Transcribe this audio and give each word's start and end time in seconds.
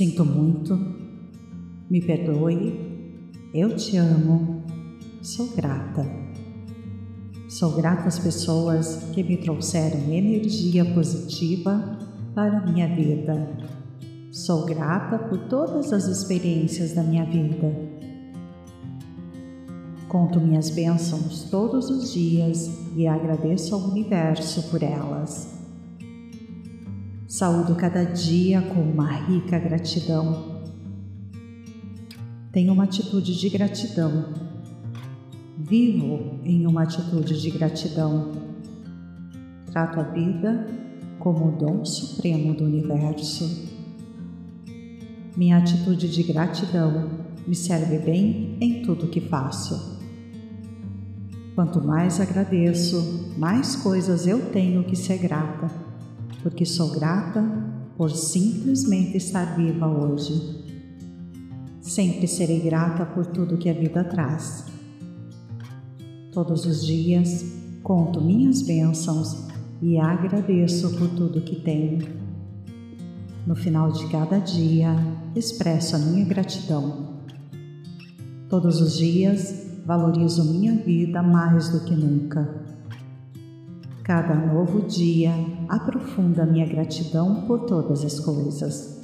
Sinto 0.00 0.24
muito, 0.24 0.78
me 1.90 2.00
perdoe, 2.00 2.72
eu 3.52 3.76
te 3.76 3.98
amo, 3.98 4.64
sou 5.20 5.48
grata. 5.54 6.10
Sou 7.50 7.72
grata 7.72 8.08
às 8.08 8.18
pessoas 8.18 9.10
que 9.12 9.22
me 9.22 9.36
trouxeram 9.36 10.10
energia 10.10 10.86
positiva 10.86 11.98
para 12.34 12.60
a 12.60 12.72
minha 12.72 12.88
vida. 12.96 13.58
Sou 14.32 14.64
grata 14.64 15.18
por 15.18 15.36
todas 15.50 15.92
as 15.92 16.06
experiências 16.06 16.94
da 16.94 17.02
minha 17.02 17.26
vida. 17.26 17.70
Conto 20.08 20.40
minhas 20.40 20.70
bênçãos 20.70 21.42
todos 21.50 21.90
os 21.90 22.14
dias 22.14 22.70
e 22.96 23.06
agradeço 23.06 23.74
ao 23.74 23.82
universo 23.82 24.62
por 24.70 24.82
elas. 24.82 25.59
Saúdo 27.40 27.74
cada 27.74 28.04
dia 28.04 28.60
com 28.60 28.82
uma 28.82 29.10
rica 29.10 29.58
gratidão. 29.58 30.60
Tenho 32.52 32.70
uma 32.74 32.84
atitude 32.84 33.34
de 33.34 33.48
gratidão. 33.48 34.26
Vivo 35.56 36.38
em 36.44 36.66
uma 36.66 36.82
atitude 36.82 37.40
de 37.40 37.50
gratidão. 37.50 38.32
Trato 39.72 40.00
a 40.00 40.02
vida 40.02 40.66
como 41.18 41.48
o 41.48 41.56
dom 41.56 41.82
supremo 41.82 42.52
do 42.52 42.64
universo. 42.64 43.70
Minha 45.34 45.56
atitude 45.56 46.10
de 46.10 46.22
gratidão 46.22 47.08
me 47.46 47.54
serve 47.54 48.00
bem 48.00 48.58
em 48.60 48.82
tudo 48.82 49.08
que 49.08 49.18
faço. 49.22 49.98
Quanto 51.54 51.82
mais 51.82 52.20
agradeço, 52.20 53.34
mais 53.38 53.76
coisas 53.76 54.26
eu 54.26 54.50
tenho 54.50 54.84
que 54.84 54.94
ser 54.94 55.16
grata 55.16 55.88
porque 56.42 56.64
sou 56.64 56.90
grata 56.90 57.42
por 57.96 58.10
simplesmente 58.10 59.16
estar 59.16 59.56
viva 59.56 59.86
hoje. 59.86 60.64
Sempre 61.80 62.26
serei 62.26 62.60
grata 62.60 63.04
por 63.04 63.26
tudo 63.26 63.58
que 63.58 63.68
a 63.68 63.74
vida 63.74 64.04
traz. 64.04 64.64
Todos 66.32 66.64
os 66.64 66.86
dias 66.86 67.44
conto 67.82 68.20
minhas 68.20 68.62
bênçãos 68.62 69.48
e 69.82 69.98
agradeço 69.98 70.96
por 70.96 71.08
tudo 71.08 71.40
que 71.40 71.56
tenho. 71.56 72.06
No 73.46 73.56
final 73.56 73.90
de 73.90 74.06
cada 74.08 74.38
dia, 74.38 74.94
expresso 75.34 75.96
a 75.96 75.98
minha 75.98 76.24
gratidão. 76.24 77.20
Todos 78.48 78.80
os 78.80 78.96
dias, 78.96 79.66
valorizo 79.84 80.44
minha 80.52 80.76
vida 80.76 81.22
mais 81.22 81.68
do 81.70 81.80
que 81.80 81.94
nunca. 81.94 82.69
Cada 84.10 84.34
novo 84.34 84.88
dia 84.88 85.32
aprofunda 85.68 86.44
minha 86.44 86.66
gratidão 86.66 87.42
por 87.42 87.60
todas 87.60 88.04
as 88.04 88.18
coisas. 88.18 89.00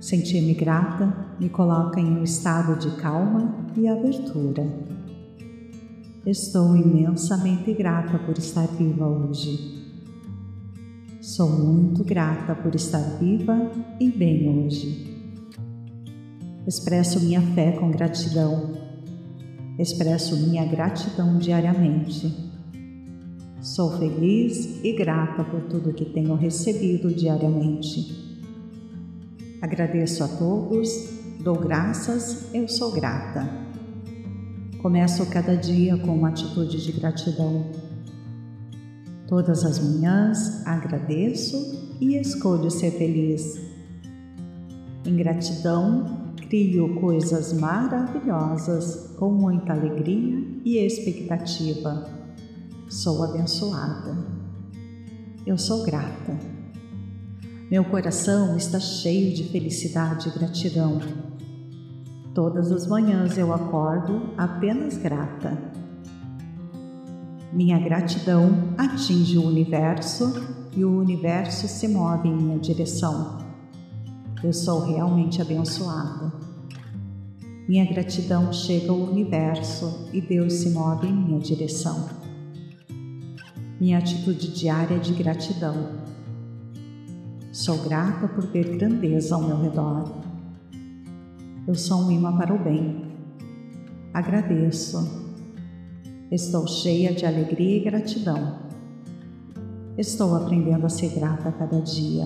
Sentir-me 0.00 0.54
grata 0.54 1.14
me 1.38 1.50
coloca 1.50 2.00
em 2.00 2.16
um 2.16 2.22
estado 2.22 2.78
de 2.78 2.96
calma 2.96 3.54
e 3.76 3.86
abertura. 3.86 4.66
Estou 6.24 6.74
imensamente 6.74 7.74
grata 7.74 8.18
por 8.20 8.38
estar 8.38 8.66
viva 8.68 9.06
hoje. 9.06 9.84
Sou 11.20 11.50
muito 11.50 12.02
grata 12.02 12.54
por 12.54 12.74
estar 12.74 13.18
viva 13.20 13.70
e 14.00 14.10
bem 14.10 14.64
hoje. 14.64 15.14
Expresso 16.66 17.20
minha 17.20 17.42
fé 17.54 17.72
com 17.72 17.90
gratidão. 17.90 18.72
Expresso 19.78 20.34
minha 20.38 20.64
gratidão 20.64 21.36
diariamente 21.36 22.45
Sou 23.66 23.98
feliz 23.98 24.78
e 24.84 24.92
grata 24.92 25.42
por 25.42 25.60
tudo 25.62 25.92
que 25.92 26.04
tenho 26.04 26.36
recebido 26.36 27.12
diariamente. 27.12 28.38
Agradeço 29.60 30.22
a 30.22 30.28
todos, 30.28 30.88
dou 31.40 31.56
graças, 31.56 32.54
eu 32.54 32.68
sou 32.68 32.92
grata. 32.92 33.50
Começo 34.80 35.26
cada 35.26 35.56
dia 35.56 35.96
com 35.96 36.14
uma 36.14 36.28
atitude 36.28 36.80
de 36.80 36.92
gratidão. 36.92 37.66
Todas 39.26 39.64
as 39.64 39.80
manhãs 39.80 40.64
agradeço 40.64 41.96
e 42.00 42.14
escolho 42.14 42.70
ser 42.70 42.92
feliz. 42.92 43.60
Em 45.04 45.16
gratidão, 45.16 46.32
crio 46.36 46.94
coisas 47.00 47.52
maravilhosas 47.52 49.12
com 49.18 49.28
muita 49.32 49.72
alegria 49.72 50.38
e 50.64 50.78
expectativa. 50.78 52.15
Sou 52.88 53.24
abençoada. 53.24 54.16
Eu 55.44 55.58
sou 55.58 55.84
grata. 55.84 56.38
Meu 57.68 57.84
coração 57.84 58.56
está 58.56 58.78
cheio 58.78 59.34
de 59.34 59.42
felicidade 59.48 60.28
e 60.28 60.38
gratidão. 60.38 61.00
Todas 62.32 62.70
as 62.70 62.86
manhãs 62.86 63.36
eu 63.36 63.52
acordo 63.52 64.30
apenas 64.38 64.96
grata. 64.96 65.58
Minha 67.52 67.80
gratidão 67.80 68.72
atinge 68.78 69.36
o 69.36 69.48
universo 69.48 70.46
e 70.76 70.84
o 70.84 71.00
universo 71.00 71.66
se 71.66 71.88
move 71.88 72.28
em 72.28 72.36
minha 72.36 72.58
direção. 72.60 73.38
Eu 74.44 74.52
sou 74.52 74.84
realmente 74.84 75.42
abençoada. 75.42 76.32
Minha 77.68 77.84
gratidão 77.84 78.52
chega 78.52 78.92
ao 78.92 78.98
universo 78.98 80.08
e 80.12 80.20
Deus 80.20 80.52
se 80.52 80.70
move 80.70 81.08
em 81.08 81.12
minha 81.12 81.40
direção 81.40 82.25
minha 83.80 83.98
atitude 83.98 84.48
diária 84.48 84.98
de 84.98 85.12
gratidão. 85.12 85.74
Sou 87.52 87.76
grata 87.78 88.26
por 88.28 88.46
ver 88.46 88.76
grandeza 88.76 89.34
ao 89.34 89.42
meu 89.42 89.60
redor. 89.60 90.22
Eu 91.66 91.74
sou 91.74 92.02
um 92.02 92.10
imã 92.10 92.36
para 92.36 92.54
o 92.54 92.58
bem. 92.58 93.04
Agradeço. 94.14 95.26
Estou 96.30 96.66
cheia 96.66 97.12
de 97.12 97.26
alegria 97.26 97.76
e 97.76 97.84
gratidão. 97.84 98.58
Estou 99.98 100.34
aprendendo 100.34 100.86
a 100.86 100.88
ser 100.88 101.14
grata 101.14 101.48
a 101.48 101.52
cada 101.52 101.80
dia. 101.80 102.24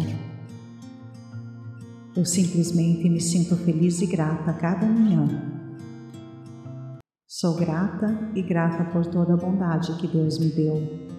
Eu 2.17 2.25
simplesmente 2.25 3.09
me 3.09 3.21
sinto 3.21 3.57
feliz 3.57 4.01
e 4.03 4.07
grata 4.07 4.51
a 4.51 4.55
cada 4.55 4.87
manhã. 4.87 5.27
Sou 7.27 7.55
grata 7.55 8.31
e 8.35 8.43
grata 8.43 8.85
por 8.93 9.07
toda 9.07 9.35
a 9.35 9.37
bondade 9.37 9.95
que 9.97 10.07
Deus 10.07 10.39
me 10.39 10.51
deu. 10.51 11.10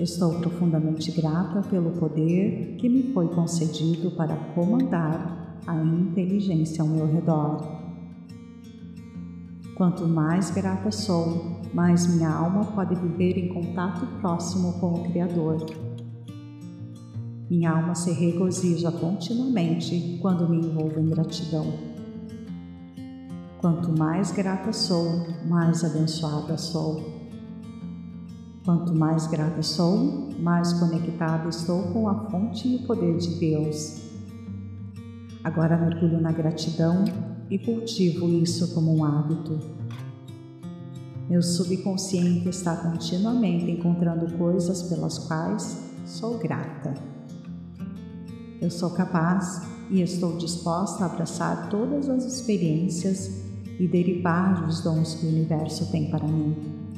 Estou 0.00 0.40
profundamente 0.40 1.12
grata 1.12 1.60
pelo 1.68 1.90
poder 1.90 2.76
que 2.78 2.88
me 2.88 3.12
foi 3.12 3.28
concedido 3.28 4.10
para 4.12 4.34
comandar 4.54 5.60
a 5.66 5.76
inteligência 5.76 6.80
ao 6.80 6.88
meu 6.88 7.06
redor. 7.06 7.60
Quanto 9.76 10.08
mais 10.08 10.50
grata 10.50 10.90
sou, 10.90 11.60
mais 11.74 12.06
minha 12.06 12.30
alma 12.30 12.64
pode 12.64 12.94
viver 12.94 13.36
em 13.36 13.52
contato 13.52 14.06
próximo 14.22 14.72
com 14.80 14.94
o 14.94 15.10
Criador. 15.10 15.66
Minha 17.50 17.72
alma 17.72 17.94
se 17.94 18.10
regozija 18.10 18.90
continuamente 18.90 20.18
quando 20.22 20.48
me 20.48 20.64
envolvo 20.64 20.98
em 20.98 21.10
gratidão. 21.10 21.74
Quanto 23.58 23.92
mais 23.98 24.32
grata 24.32 24.72
sou, 24.72 25.26
mais 25.46 25.84
abençoada 25.84 26.56
sou. 26.56 27.19
Quanto 28.64 28.94
mais 28.94 29.26
grata 29.26 29.62
sou, 29.62 30.28
mais 30.38 30.74
conectada 30.74 31.48
estou 31.48 31.82
com 31.92 32.08
a 32.08 32.28
fonte 32.28 32.68
e 32.68 32.76
o 32.76 32.86
poder 32.86 33.16
de 33.16 33.36
Deus. 33.36 34.02
Agora 35.42 35.78
mergulho 35.78 36.20
na 36.20 36.30
gratidão 36.30 37.04
e 37.48 37.58
cultivo 37.58 38.28
isso 38.28 38.74
como 38.74 38.94
um 38.94 39.02
hábito. 39.02 39.58
Meu 41.28 41.42
subconsciente 41.42 42.50
está 42.50 42.76
continuamente 42.76 43.70
encontrando 43.70 44.30
coisas 44.36 44.82
pelas 44.82 45.18
quais 45.18 45.90
sou 46.04 46.36
grata. 46.38 46.92
Eu 48.60 48.70
sou 48.70 48.90
capaz 48.90 49.62
e 49.90 50.02
estou 50.02 50.36
disposta 50.36 51.04
a 51.04 51.06
abraçar 51.06 51.70
todas 51.70 52.10
as 52.10 52.24
experiências 52.24 53.42
e 53.78 53.88
derivar 53.88 54.68
os 54.68 54.82
dons 54.82 55.14
que 55.14 55.24
o 55.24 55.30
universo 55.30 55.90
tem 55.90 56.10
para 56.10 56.26
mim. 56.26 56.89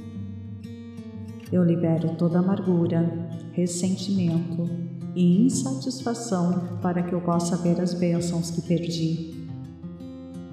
Eu 1.52 1.62
libero 1.62 2.16
toda 2.16 2.38
amargura, 2.38 3.28
ressentimento 3.52 4.70
e 5.14 5.44
insatisfação 5.44 6.78
para 6.81 7.02
que 7.02 7.12
eu 7.12 7.20
possa 7.20 7.58
ver 7.58 7.78
as 7.78 7.93
bênçãos 7.93 8.50
que 8.50 8.62
perdi. 8.62 9.49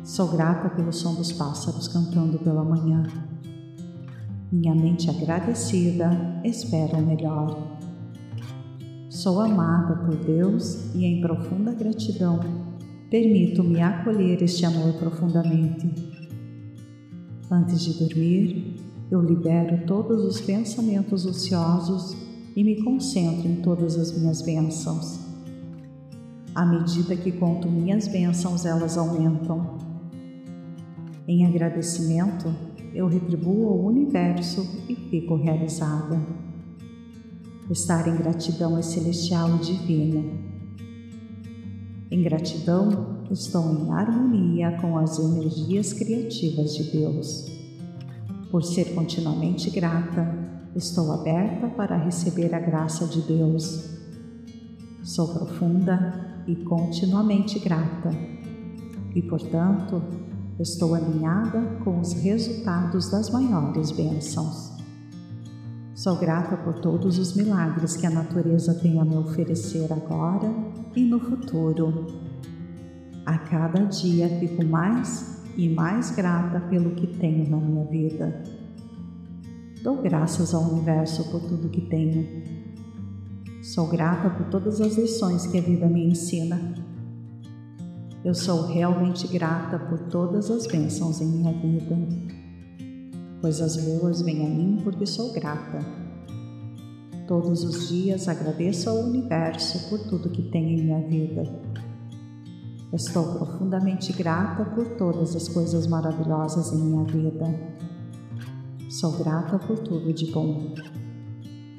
Sou 0.03 0.27
grata 0.27 0.69
pelo 0.69 0.91
som 0.91 1.15
dos 1.15 1.31
pássaros 1.31 1.87
cantando 1.87 2.37
pela 2.39 2.65
manhã. 2.65 3.03
Minha 4.51 4.75
mente 4.75 5.09
agradecida 5.09 6.09
espera 6.43 6.97
o 6.97 7.05
melhor. 7.05 7.77
Sou 9.09 9.39
amada 9.39 9.95
por 10.05 10.17
Deus 10.17 10.93
e, 10.95 11.05
em 11.05 11.21
profunda 11.21 11.71
gratidão, 11.71 12.41
permito-me 13.09 13.79
acolher 13.79 14.41
este 14.43 14.65
amor 14.65 14.93
profundamente. 14.95 15.93
Antes 17.49 17.81
de 17.81 17.93
dormir, 17.93 18.78
eu 19.11 19.21
libero 19.21 19.85
todos 19.88 20.23
os 20.23 20.39
pensamentos 20.39 21.25
ociosos 21.25 22.15
e 22.56 22.63
me 22.63 22.83
concentro 22.83 23.47
em 23.47 23.56
todas 23.61 23.97
as 23.97 24.15
minhas 24.15 24.41
bênçãos. 24.41 25.19
À 26.53 26.65
medida 26.65 27.15
que 27.15 27.31
conto 27.31 27.69
minhas 27.69 28.07
bênçãos, 28.07 28.65
elas 28.65 28.97
aumentam. 28.97 29.77
Em 31.27 31.45
agradecimento, 31.45 32.53
eu 32.94 33.07
retribuo 33.07 33.67
ao 33.69 33.85
universo 33.85 34.61
e 34.88 34.95
fico 34.95 35.35
realizada. 35.35 36.19
Estar 37.69 38.07
em 38.07 38.17
gratidão 38.17 38.77
é 38.77 38.81
celestial 38.81 39.56
e 39.56 39.59
divino. 39.59 40.31
Em 42.11 42.23
gratidão, 42.23 43.23
estou 43.31 43.63
em 43.71 43.91
harmonia 43.91 44.77
com 44.81 44.97
as 44.97 45.19
energias 45.19 45.94
criativas 45.94 46.75
de 46.75 46.91
Deus. 46.91 47.58
Por 48.51 48.63
ser 48.63 48.95
continuamente 48.95 49.69
grata, 49.69 50.27
estou 50.75 51.11
aberta 51.11 51.67
para 51.67 51.95
receber 51.95 52.55
a 52.55 52.59
graça 52.59 53.05
de 53.05 53.21
Deus. 53.21 53.87
Sou 55.03 55.27
profunda 55.27 56.43
e 56.47 56.55
continuamente 56.55 57.59
grata, 57.59 58.09
e 59.13 59.21
portanto, 59.21 60.01
estou 60.59 60.95
alinhada 60.95 61.61
com 61.83 61.99
os 61.99 62.13
resultados 62.13 63.11
das 63.11 63.29
maiores 63.29 63.91
bênçãos. 63.91 64.73
Sou 65.93 66.15
grata 66.15 66.57
por 66.57 66.79
todos 66.79 67.19
os 67.19 67.35
milagres 67.35 67.97
que 67.97 68.07
a 68.07 68.09
natureza 68.09 68.73
tem 68.73 68.99
a 68.99 69.05
me 69.05 69.15
oferecer 69.15 69.93
agora 69.93 70.51
e 70.95 71.03
no 71.05 71.19
futuro. 71.19 72.07
A 73.27 73.37
cada 73.37 73.83
dia 73.85 74.27
fico 74.39 74.65
mais 74.65 75.38
e 75.55 75.69
mais 75.69 76.11
grata 76.11 76.59
pelo 76.61 76.91
que 76.91 77.07
tenho 77.07 77.49
na 77.49 77.57
minha 77.57 77.85
vida. 77.85 78.43
Dou 79.83 80.01
graças 80.01 80.53
ao 80.53 80.63
universo 80.63 81.29
por 81.31 81.41
tudo 81.41 81.69
que 81.69 81.81
tenho. 81.81 82.27
Sou 83.61 83.87
grata 83.87 84.29
por 84.29 84.47
todas 84.47 84.79
as 84.81 84.97
lições 84.97 85.47
que 85.47 85.57
a 85.57 85.61
vida 85.61 85.87
me 85.87 86.05
ensina 86.05 86.89
eu 88.23 88.35
sou 88.35 88.65
realmente 88.65 89.25
grata 89.27 89.79
por 89.79 89.97
todas 90.09 90.51
as 90.51 90.67
bênçãos 90.67 91.21
em 91.21 91.25
minha 91.25 91.53
vida. 91.53 91.97
Coisas 93.39 93.77
boas 93.77 94.21
vêm 94.21 94.45
a 94.45 94.49
mim 94.49 94.77
porque 94.83 95.05
sou 95.05 95.31
grata. 95.31 95.79
Todos 97.25 97.63
os 97.63 97.87
dias 97.87 98.27
agradeço 98.27 98.89
ao 98.89 98.97
universo 98.97 99.87
por 99.89 99.99
tudo 99.99 100.29
que 100.29 100.43
tem 100.51 100.73
em 100.73 100.83
minha 100.83 101.01
vida. 101.07 101.43
Estou 102.91 103.36
profundamente 103.36 104.12
grata 104.13 104.65
por 104.65 104.88
todas 104.97 105.36
as 105.36 105.47
coisas 105.47 105.86
maravilhosas 105.86 106.74
em 106.74 106.77
minha 106.77 107.03
vida. 107.03 107.45
Sou 108.89 109.12
grata 109.12 109.59
por 109.59 109.77
tudo 109.77 110.12
de 110.12 110.31
bom. 110.31 110.74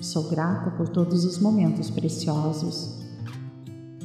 Sou 0.01 0.31
grata 0.31 0.71
por 0.71 0.89
todos 0.89 1.25
os 1.25 1.39
momentos 1.41 1.91
preciosos. 1.91 3.01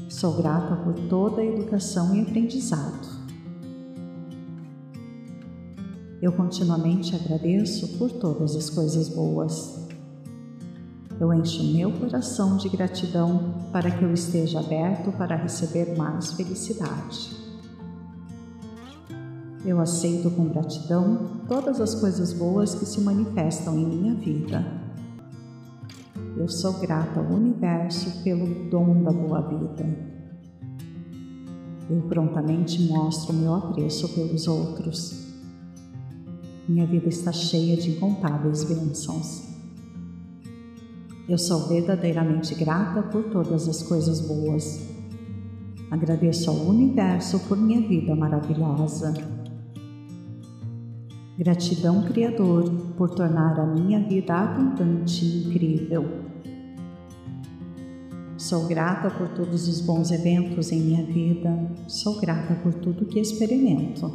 Sou 0.10 0.34
grata 0.34 0.76
por 0.78 0.96
toda 1.08 1.42
a 1.42 1.46
educação 1.46 2.16
e 2.16 2.22
aprendizado. 2.22 3.08
Eu 6.20 6.32
continuamente 6.32 7.16
agradeço 7.16 8.00
por 8.00 8.12
todas 8.12 8.56
as 8.56 8.68
coisas 8.68 9.10
boas. 9.10 9.85
Eu 11.20 11.34
encho 11.34 11.64
meu 11.64 11.92
coração 11.94 12.58
de 12.58 12.68
gratidão 12.68 13.56
para 13.72 13.90
que 13.90 14.04
eu 14.04 14.14
esteja 14.14 14.60
aberto 14.60 15.14
para 15.14 15.38
receber 15.38 15.96
mais 15.98 16.34
felicidade. 16.34 17.36
Eu 19.66 19.80
aceito 19.80 20.30
com 20.30 20.50
gratidão 20.50 21.42
todas 21.48 21.80
as 21.80 21.96
coisas 21.96 22.34
boas 22.34 22.76
que 22.76 22.86
se 22.86 23.00
manifestam 23.00 23.80
em 23.80 23.86
minha 23.86 24.14
vida. 24.14 24.64
Eu 26.38 26.50
sou 26.50 26.74
grata 26.74 27.20
ao 27.22 27.26
universo 27.28 28.22
pelo 28.22 28.70
dom 28.70 29.02
da 29.02 29.12
boa 29.12 29.42
vida. 29.42 29.86
Eu 31.90 32.02
prontamente 32.10 32.82
mostro 32.84 33.34
meu 33.34 33.56
apreço 33.56 34.10
pelos 34.10 34.48
outros. 34.48 35.34
Minha 36.68 36.86
vida 36.86 37.08
está 37.08 37.32
cheia 37.32 37.78
de 37.78 37.92
incontáveis 37.92 38.66
bênçãos. 38.66 39.45
Eu 41.28 41.40
sou 41.40 41.68
verdadeiramente 41.68 42.54
grata 42.54 43.02
por 43.02 43.24
todas 43.24 43.68
as 43.68 43.82
coisas 43.82 44.22
boas. 44.22 44.88
Agradeço 45.90 46.52
ao 46.52 46.58
universo 46.58 47.40
por 47.48 47.58
minha 47.58 47.82
vida 47.82 48.16
maravilhosa. 48.16 49.12
Gratidão, 51.36 52.04
Criador, 52.04 52.70
por 52.96 53.10
tornar 53.10 53.60
a 53.60 53.66
minha 53.66 54.08
vida 54.08 54.36
abundante 54.36 55.26
e 55.26 55.48
incrível. 55.48 56.26
Sou 58.38 58.68
grata 58.68 59.10
por 59.10 59.28
todos 59.30 59.68
os 59.68 59.82
bons 59.82 60.12
eventos 60.12 60.72
em 60.72 60.80
minha 60.80 61.04
vida, 61.04 61.72
sou 61.88 62.22
grata 62.22 62.54
por 62.62 62.74
tudo 62.76 63.06
que 63.06 63.20
experimento. 63.20 64.12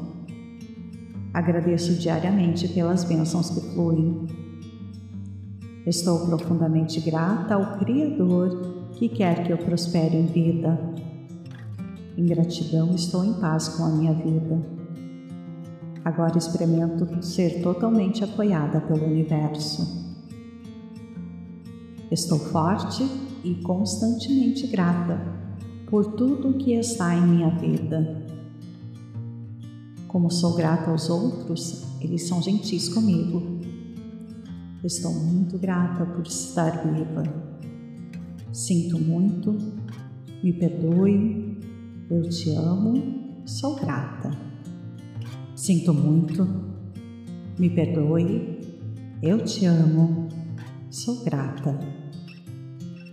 Agradeço 1.34 1.94
diariamente 1.94 2.68
pelas 2.68 3.02
bênçãos 3.02 3.50
que 3.50 3.60
fluem. 3.74 4.26
Estou 5.86 6.26
profundamente 6.26 7.00
grata 7.00 7.54
ao 7.54 7.78
Criador 7.78 8.90
que 8.92 9.08
quer 9.08 9.44
que 9.44 9.52
eu 9.52 9.56
prospere 9.56 10.16
em 10.16 10.26
vida. 10.26 10.78
Em 12.18 12.26
gratidão, 12.26 12.94
estou 12.94 13.24
em 13.24 13.32
paz 13.34 13.68
com 13.68 13.84
a 13.84 13.88
minha 13.88 14.12
vida. 14.12 14.60
Agora 16.04 16.36
experimento 16.36 17.24
ser 17.24 17.62
totalmente 17.62 18.22
apoiada 18.22 18.80
pelo 18.80 19.06
universo. 19.06 20.14
Estou 22.10 22.38
forte 22.38 23.02
e 23.42 23.54
constantemente 23.62 24.66
grata 24.66 25.18
por 25.86 26.12
tudo 26.12 26.58
que 26.58 26.74
está 26.74 27.14
em 27.14 27.22
minha 27.22 27.50
vida. 27.50 28.26
Como 30.06 30.30
sou 30.30 30.54
grata 30.54 30.90
aos 30.90 31.08
outros, 31.08 31.84
eles 32.00 32.26
são 32.28 32.42
gentis 32.42 32.88
comigo. 32.88 33.59
Estou 34.82 35.12
muito 35.12 35.58
grata 35.58 36.06
por 36.06 36.26
estar 36.26 36.82
viva. 36.82 37.22
Sinto 38.50 38.98
muito, 38.98 39.58
me 40.42 40.54
perdoe, 40.54 41.58
eu 42.10 42.26
te 42.28 42.50
amo, 42.54 43.38
sou 43.44 43.76
grata. 43.76 44.30
Sinto 45.54 45.92
muito, 45.92 46.48
me 47.58 47.68
perdoe, 47.68 48.58
eu 49.22 49.44
te 49.44 49.66
amo, 49.66 50.28
sou 50.88 51.22
grata. 51.24 51.78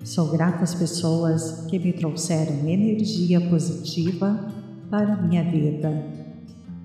Sou 0.06 0.32
grata 0.32 0.64
às 0.64 0.74
pessoas 0.74 1.66
que 1.66 1.78
me 1.78 1.92
trouxeram 1.92 2.66
energia 2.66 3.42
positiva 3.42 4.54
para 4.90 5.16
a 5.16 5.22
minha 5.22 5.44
vida. 5.44 5.92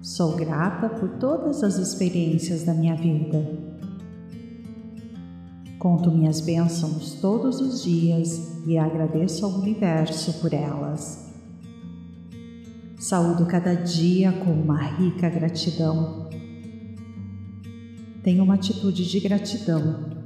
Sou 0.00 0.34
grata 0.34 0.88
por 0.88 1.08
todas 1.20 1.62
as 1.62 1.76
experiências 1.76 2.64
da 2.64 2.74
minha 2.74 2.96
vida. 2.96 3.61
Conto 5.82 6.12
minhas 6.12 6.40
bênçãos 6.40 7.14
todos 7.14 7.60
os 7.60 7.82
dias 7.82 8.62
e 8.64 8.78
agradeço 8.78 9.44
ao 9.44 9.50
universo 9.50 10.40
por 10.40 10.54
elas. 10.54 11.34
Saúdo 13.00 13.46
cada 13.46 13.74
dia 13.74 14.30
com 14.30 14.52
uma 14.52 14.80
rica 14.80 15.28
gratidão. 15.28 16.30
Tenho 18.22 18.44
uma 18.44 18.54
atitude 18.54 19.10
de 19.10 19.18
gratidão 19.18 20.22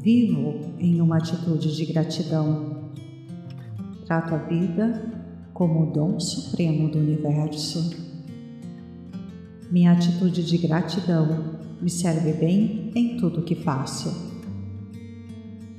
Vivo 0.00 0.60
em 0.78 1.00
uma 1.00 1.16
atitude 1.16 1.74
de 1.74 1.84
gratidão. 1.84 2.92
Trato 4.06 4.32
a 4.32 4.38
vida 4.38 5.12
como 5.52 5.88
o 5.88 5.92
dom 5.92 6.20
supremo 6.20 6.88
do 6.88 6.98
universo. 6.98 7.90
Minha 9.72 9.90
atitude 9.90 10.44
de 10.44 10.56
gratidão 10.58 11.58
me 11.82 11.90
serve 11.90 12.32
bem 12.34 12.92
em 12.94 13.16
tudo 13.16 13.42
que 13.42 13.56
faço. 13.56 14.35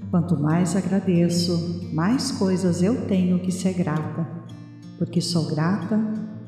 Quanto 0.10 0.40
mais 0.40 0.76
agradeço, 0.76 1.82
mais 1.94 2.32
coisas 2.32 2.82
eu 2.82 3.06
tenho 3.08 3.40
que 3.40 3.52
ser 3.52 3.74
grata, 3.74 4.26
porque 4.98 5.20
sou 5.20 5.48
grata 5.48 6.00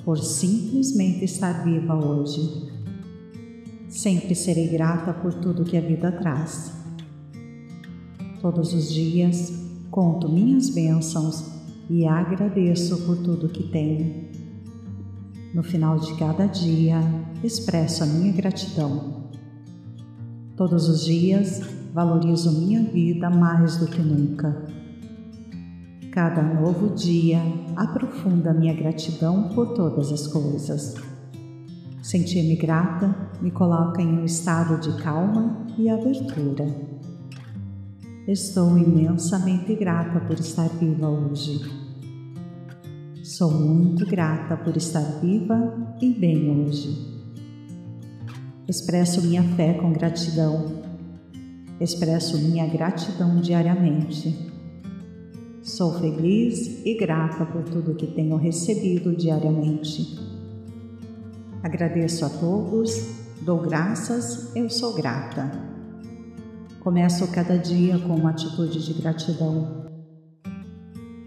por 0.06 0.18
simplesmente 0.18 1.26
estar 1.26 1.64
viva 1.66 1.94
hoje. 1.94 2.72
Sempre 3.90 4.34
serei 4.34 4.70
grata 4.70 5.14
por 5.14 5.34
tudo 5.34 5.66
que 5.66 5.76
a 5.76 5.82
vida 5.82 6.10
traz. 6.12 6.72
Todos 8.42 8.74
os 8.74 8.94
dias 8.94 9.52
conto 9.92 10.30
minhas 10.30 10.70
bênçãos 10.70 11.44
e 11.90 12.08
agradeço 12.08 13.06
por 13.06 13.18
tudo 13.18 13.50
que 13.50 13.64
tenho. 13.64 14.30
No 15.54 15.64
final 15.64 16.00
de 16.00 16.16
cada 16.16 16.46
dia, 16.46 17.02
expresso 17.44 18.04
a 18.04 18.08
minha 18.08 18.32
gratidão. 18.32 19.28
Todos 20.56 20.88
os 20.88 21.04
dias, 21.04 21.62
valorizo 21.94 22.60
minha 22.60 22.84
vida 22.84 23.30
mais 23.30 23.78
do 23.78 23.88
que 23.88 24.02
nunca. 24.02 24.66
Cada 26.12 26.42
novo 26.42 26.96
dia 26.96 27.40
aprofunda 27.76 28.54
minha 28.54 28.74
gratidão 28.74 29.50
por 29.50 29.74
todas 29.74 30.12
as 30.12 30.28
coisas. 30.28 30.96
Sentir-me 32.02 32.56
grata 32.56 33.16
me 33.42 33.52
coloca 33.52 34.02
em 34.02 34.20
um 34.20 34.26
estado 34.26 34.80
de 34.80 35.02
calma 35.02 35.66
e 35.78 35.90
abertura. 35.90 36.66
Estou 38.28 38.78
imensamente 38.78 39.76
grata 39.76 40.20
por 40.20 40.40
estar 40.40 40.68
viva 40.70 41.08
hoje. 41.08 41.62
Sou 43.24 43.52
muito 43.52 44.06
grata 44.06 44.58
por 44.58 44.76
estar 44.76 45.20
viva 45.22 45.96
e 46.02 46.14
bem 46.14 46.50
hoje. 46.50 47.20
Expresso 48.68 49.22
minha 49.22 49.44
fé 49.56 49.74
com 49.74 49.94
gratidão. 49.94 50.79
Expresso 51.80 52.38
minha 52.38 52.68
gratidão 52.68 53.40
diariamente. 53.40 54.52
Sou 55.64 55.98
feliz 55.98 56.86
e 56.86 56.98
grata 56.98 57.46
por 57.46 57.64
tudo 57.64 57.96
que 57.96 58.08
tenho 58.08 58.36
recebido 58.36 59.16
diariamente. 59.16 60.20
Agradeço 61.64 62.26
a 62.26 62.30
todos, 62.30 62.92
dou 63.42 63.62
graças, 63.62 64.54
eu 64.56 64.70
sou 64.70 64.94
grata. 64.94 65.52
Começo 66.82 67.26
cada 67.28 67.58
dia 67.58 67.98
com 68.00 68.16
uma 68.16 68.32
atitude 68.32 68.86
de 68.86 68.94
gratidão. 69.02 69.86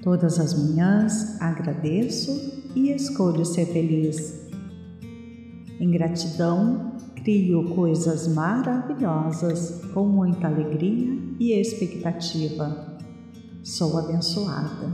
Todas 0.03 0.39
as 0.39 0.53
manhãs 0.53 1.41
agradeço 1.41 2.63
e 2.75 2.91
escolho 2.91 3.47
ser 3.47 3.67
feliz. 3.67 4.49
Em 5.81 5.91
gratidão, 5.91 6.92
Crio 7.23 7.73
coisas 7.77 8.27
maravilhosas 8.27 9.81
com 9.95 10.05
muita 10.09 10.49
alegria 10.49 11.17
e 11.39 11.53
expectativa. 11.53 12.99
Sou 13.63 13.97
abençoada. 13.97 14.91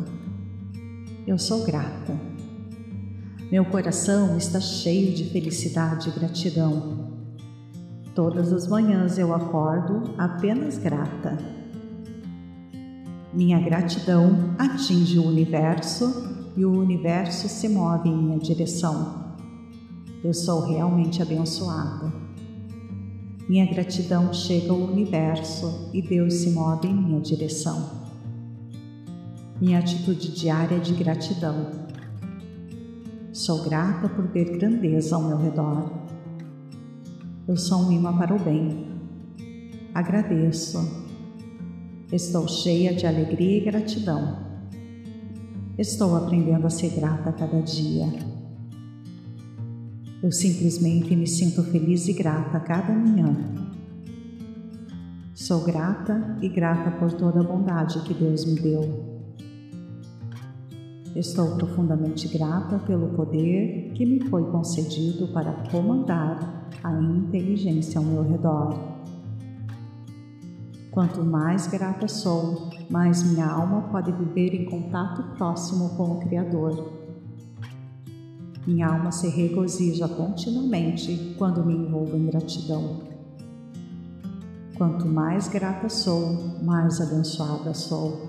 Eu 1.26 1.38
sou 1.38 1.64
grata. 1.64 2.14
Meu 3.50 3.64
coração 3.64 4.37
está 4.37 4.61
cheio 4.61 5.14
de 5.14 5.25
felicidade 5.30 6.11
e 6.11 6.12
gratidão. 6.12 7.14
Todas 8.14 8.52
as 8.52 8.68
manhãs 8.68 9.16
eu 9.16 9.35
acordo 9.35 10.12
apenas 10.18 10.76
grata. 10.76 11.38
Minha 13.32 13.58
gratidão 13.58 14.54
atinge 14.58 15.18
o 15.18 15.26
universo 15.26 16.52
e 16.54 16.62
o 16.66 16.78
universo 16.78 17.49
se 17.49 17.70
move 17.70 18.11
em 18.11 18.16
minha 18.18 18.38
direção. 18.38 19.27
Eu 20.22 20.34
sou 20.34 20.66
realmente 20.66 21.22
abençoada. 21.22 22.12
Minha 23.48 23.66
gratidão 23.66 24.32
chega 24.32 24.72
ao 24.72 24.78
universo 24.78 25.90
e 25.94 26.02
Deus 26.02 26.34
se 26.34 26.50
move 26.50 26.88
em 26.88 26.94
minha 26.94 27.20
direção. 27.20 27.88
Minha 29.60 29.78
atitude 29.78 30.32
diária 30.32 30.75
é 30.75 30.80
de 30.80 30.92
gratidão. 30.92 31.70
Sou 33.32 33.62
grata 33.62 34.08
por 34.08 34.26
ver 34.26 34.58
grandeza 34.58 35.14
ao 35.14 35.22
meu 35.22 35.38
redor. 35.38 35.88
Eu 37.46 37.56
sou 37.56 37.82
um 37.82 37.92
imã 37.92 38.16
para 38.18 38.34
o 38.34 38.38
bem. 38.40 38.88
Agradeço. 39.94 40.78
Estou 42.12 42.48
cheia 42.48 42.92
de 42.92 43.06
alegria 43.06 43.58
e 43.58 43.64
gratidão. 43.64 44.37
Estou 45.78 46.16
aprendendo 46.16 46.66
a 46.66 46.70
ser 46.70 46.90
grata 46.90 47.30
a 47.30 47.32
cada 47.32 47.60
dia. 47.62 48.38
Eu 50.20 50.32
simplesmente 50.32 51.14
me 51.14 51.28
sinto 51.28 51.62
feliz 51.62 52.08
e 52.08 52.12
grata 52.12 52.56
a 52.56 52.60
cada 52.60 52.92
manhã. 52.92 53.37
Sou 55.32 55.62
grata 55.62 56.37
e 56.42 56.48
grata 56.48 56.90
por 56.90 57.12
toda 57.12 57.38
a 57.38 57.44
bondade 57.44 58.00
que 58.00 58.12
Deus 58.12 58.44
me 58.44 58.58
deu. 58.58 58.82
Estou 61.14 61.54
profundamente 61.56 62.26
grata 62.26 62.80
pelo 62.80 63.10
poder 63.10 63.92
que 63.94 64.04
me 64.04 64.28
foi 64.28 64.42
concedido 64.50 65.28
para 65.28 65.52
comandar 65.70 66.68
a 66.82 66.92
inteligência 67.00 68.00
ao 68.00 68.04
meu 68.04 68.28
redor. 68.28 68.76
Quanto 70.90 71.25
mais 71.25 71.68
grata 71.68 72.08
sou, 72.08 72.70
mais 72.90 73.22
minha 73.22 73.46
alma 73.46 73.82
pode 73.82 74.10
viver 74.10 74.52
em 74.52 74.64
contato 74.64 75.22
próximo 75.37 75.90
com 75.90 76.14
o 76.14 76.20
Criador 76.22 76.98
minha 78.68 78.87
alma 78.87 79.10
se 79.10 79.26
regozija 79.28 80.06
continuamente 80.06 81.34
quando 81.38 81.64
me 81.64 81.75
envolvo 81.75 82.14
em 82.18 82.26
gratidão. 82.26 83.00
Quanto 84.76 85.06
mais 85.06 85.48
grata 85.48 85.88
sou, 85.88 86.60
mais 86.62 87.00
abençoada 87.00 87.72
sou. 87.72 88.28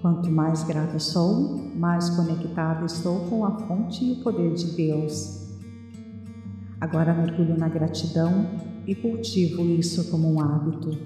Quanto 0.00 0.30
mais 0.30 0.62
grata 0.62 0.98
sou, 0.98 1.70
mais 1.76 2.08
conectada 2.08 2.86
estou 2.86 3.26
com 3.28 3.44
a 3.44 3.58
fonte 3.58 4.06
e 4.06 4.12
o 4.12 4.22
poder 4.22 4.54
de 4.54 4.74
Deus. 4.74 5.46
Agora 6.80 7.12
mergulho 7.12 7.58
na 7.58 7.68
gratidão 7.68 8.46
e 8.86 8.94
cultivo 8.94 9.66
isso 9.66 10.10
como 10.10 10.32
um 10.32 10.40
hábito. 10.40 10.96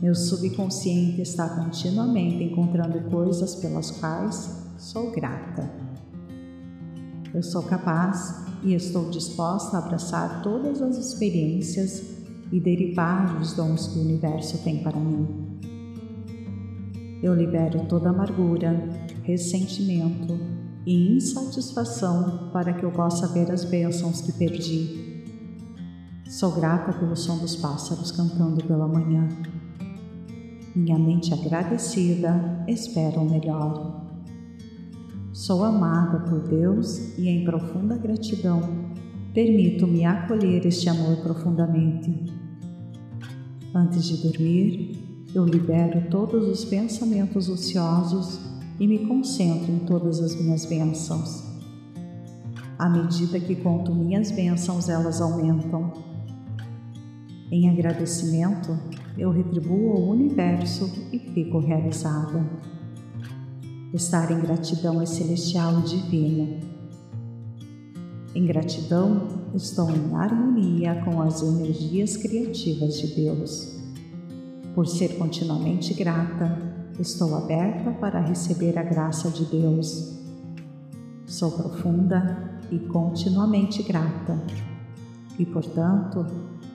Meu 0.00 0.14
subconsciente 0.14 1.20
está 1.20 1.50
continuamente 1.50 2.42
encontrando 2.44 2.98
coisas 3.10 3.56
pelas 3.56 3.90
quais 3.90 4.72
sou 4.78 5.10
grata. 5.10 5.83
Eu 7.34 7.42
sou 7.42 7.64
capaz 7.64 8.44
e 8.62 8.74
estou 8.74 9.10
disposta 9.10 9.76
a 9.76 9.80
abraçar 9.80 10.40
todas 10.40 10.80
as 10.80 10.96
experiências 10.96 12.14
e 12.52 12.60
derivar 12.60 13.40
os 13.40 13.54
dons 13.54 13.88
que 13.88 13.98
o 13.98 14.02
universo 14.02 14.56
tem 14.58 14.84
para 14.84 15.00
mim. 15.00 15.58
Eu 17.20 17.34
libero 17.34 17.86
toda 17.86 18.10
amargura, 18.10 18.88
ressentimento 19.24 20.38
e 20.86 21.16
insatisfação 21.16 22.50
para 22.52 22.72
que 22.72 22.84
eu 22.84 22.92
possa 22.92 23.26
ver 23.26 23.50
as 23.50 23.64
bênçãos 23.64 24.20
que 24.20 24.30
perdi. 24.30 25.24
Sou 26.28 26.52
grata 26.52 26.92
pelo 26.92 27.16
som 27.16 27.38
dos 27.38 27.56
pássaros 27.56 28.12
cantando 28.12 28.64
pela 28.64 28.86
manhã. 28.86 29.28
Minha 30.72 30.98
mente 31.00 31.34
agradecida 31.34 32.64
espera 32.68 33.18
o 33.18 33.28
melhor. 33.28 34.03
Sou 35.34 35.64
amada 35.64 36.20
por 36.30 36.46
Deus 36.48 37.18
e, 37.18 37.28
em 37.28 37.44
profunda 37.44 37.96
gratidão, 37.96 38.60
permito-me 39.34 40.04
acolher 40.04 40.64
este 40.64 40.88
amor 40.88 41.16
profundamente. 41.24 42.32
Antes 43.74 44.04
de 44.04 44.22
dormir, 44.22 45.26
eu 45.34 45.44
libero 45.44 46.08
todos 46.08 46.46
os 46.46 46.64
pensamentos 46.64 47.48
ociosos 47.48 48.38
e 48.78 48.86
me 48.86 49.08
concentro 49.08 49.72
em 49.72 49.80
todas 49.80 50.20
as 50.20 50.36
minhas 50.40 50.66
bênçãos. 50.66 51.42
À 52.78 52.88
medida 52.88 53.40
que 53.40 53.56
conto 53.56 53.92
minhas 53.92 54.30
bênçãos, 54.30 54.88
elas 54.88 55.20
aumentam. 55.20 55.94
Em 57.50 57.68
agradecimento, 57.70 58.78
eu 59.18 59.32
retribuo 59.32 59.96
ao 59.96 60.10
universo 60.10 60.88
e 61.12 61.18
fico 61.18 61.58
realizada. 61.58 62.73
Estar 63.94 64.28
em 64.32 64.40
gratidão 64.40 65.00
é 65.00 65.06
celestial 65.06 65.78
e 65.78 65.82
divino. 65.82 66.58
Em 68.34 68.44
gratidão, 68.44 69.28
estou 69.54 69.88
em 69.88 70.12
harmonia 70.16 71.00
com 71.04 71.22
as 71.22 71.40
energias 71.42 72.16
criativas 72.16 72.98
de 72.98 73.14
Deus. 73.14 73.76
Por 74.74 74.88
ser 74.88 75.16
continuamente 75.16 75.94
grata, 75.94 76.58
estou 76.98 77.36
aberta 77.36 77.92
para 77.92 78.18
receber 78.18 78.76
a 78.76 78.82
graça 78.82 79.30
de 79.30 79.44
Deus. 79.44 80.18
Sou 81.24 81.52
profunda 81.52 82.60
e 82.72 82.80
continuamente 82.80 83.80
grata, 83.84 84.42
e 85.38 85.46
portanto, 85.46 86.26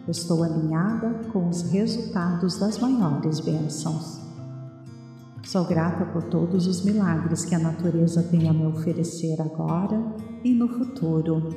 estou 0.08 0.42
alinhada 0.42 1.10
com 1.34 1.50
os 1.50 1.64
resultados 1.64 2.58
das 2.58 2.80
maiores 2.80 3.42
bênçãos. 3.42 4.19
Sou 5.52 5.66
grata 5.66 6.06
por 6.06 6.22
todos 6.26 6.68
os 6.68 6.86
milagres 6.86 7.44
que 7.44 7.56
a 7.56 7.60
natureza 7.60 8.22
tem 8.22 8.48
a 8.48 8.54
me 8.54 8.68
oferecer 8.68 9.42
agora 9.42 10.00
e 10.44 10.54
no 10.54 10.68
futuro. 10.68 11.50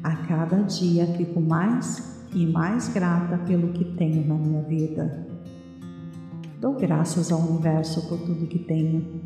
A 0.00 0.14
cada 0.28 0.62
dia 0.62 1.04
fico 1.16 1.40
mais 1.40 2.22
e 2.32 2.46
mais 2.46 2.86
grata 2.86 3.36
pelo 3.38 3.72
que 3.72 3.84
tenho 3.96 4.24
na 4.28 4.36
minha 4.36 4.62
vida. 4.62 5.26
Dou 6.60 6.74
graças 6.74 7.32
ao 7.32 7.40
universo 7.40 8.08
por 8.08 8.20
tudo 8.20 8.46
que 8.46 8.60
tenho. 8.60 9.22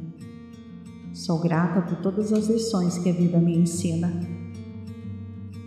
Sou 1.13 1.39
grata 1.39 1.83
por 1.83 1.99
todas 1.99 2.33
as 2.33 2.47
lições 2.47 2.97
que 2.97 3.11
a 3.11 3.13
vida 3.13 3.39
me 3.39 3.59
ensina. 3.59 4.19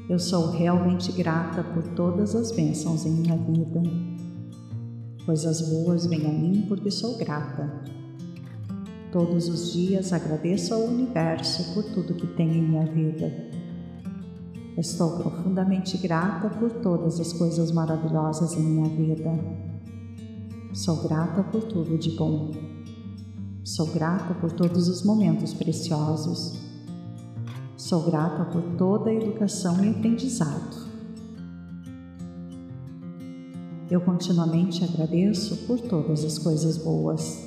Eu 0.10 0.18
sou 0.18 0.50
realmente 0.50 1.12
grata 1.12 1.64
por 1.64 1.84
todas 1.90 2.36
as 2.36 2.52
bênçãos 2.52 3.06
em 3.06 3.12
minha 3.12 3.38
vida. 3.38 3.84
Coisas 5.26 5.62
boas 5.62 6.06
vêm 6.06 6.24
a 6.28 6.32
mim 6.32 6.66
porque 6.68 6.92
sou 6.92 7.18
grata. 7.18 7.82
Todos 9.12 9.50
os 9.50 9.74
dias 9.74 10.14
agradeço 10.14 10.72
ao 10.72 10.82
universo 10.82 11.74
por 11.74 11.84
tudo 11.84 12.14
que 12.14 12.28
tem 12.28 12.48
em 12.48 12.62
minha 12.62 12.86
vida. 12.86 13.34
Estou 14.78 15.18
profundamente 15.18 15.98
grata 15.98 16.50
por 16.50 16.70
todas 16.70 17.20
as 17.20 17.34
coisas 17.34 17.72
maravilhosas 17.72 18.54
em 18.54 18.62
minha 18.62 18.90
vida. 18.90 19.32
Sou 20.74 20.98
grata 21.02 21.42
por 21.44 21.64
tudo 21.64 21.98
de 21.98 22.12
bom. 22.12 22.52
Sou 23.64 23.88
grata 23.88 24.36
por 24.36 24.52
todos 24.52 24.88
os 24.88 25.02
momentos 25.02 25.56
preciosos. 25.56 26.60
Sou 27.76 28.04
grata 28.04 28.46
por 28.46 28.62
toda 28.78 29.10
a 29.10 29.14
educação 29.14 29.84
e 29.84 29.90
aprendizado. 29.90 30.95
Eu 33.90 34.02
continuamente 34.02 34.84
agradeço 34.84 35.68
por 35.68 35.80
todas 35.80 36.24
as 36.24 36.40
coisas 36.40 36.76
boas. 36.76 37.46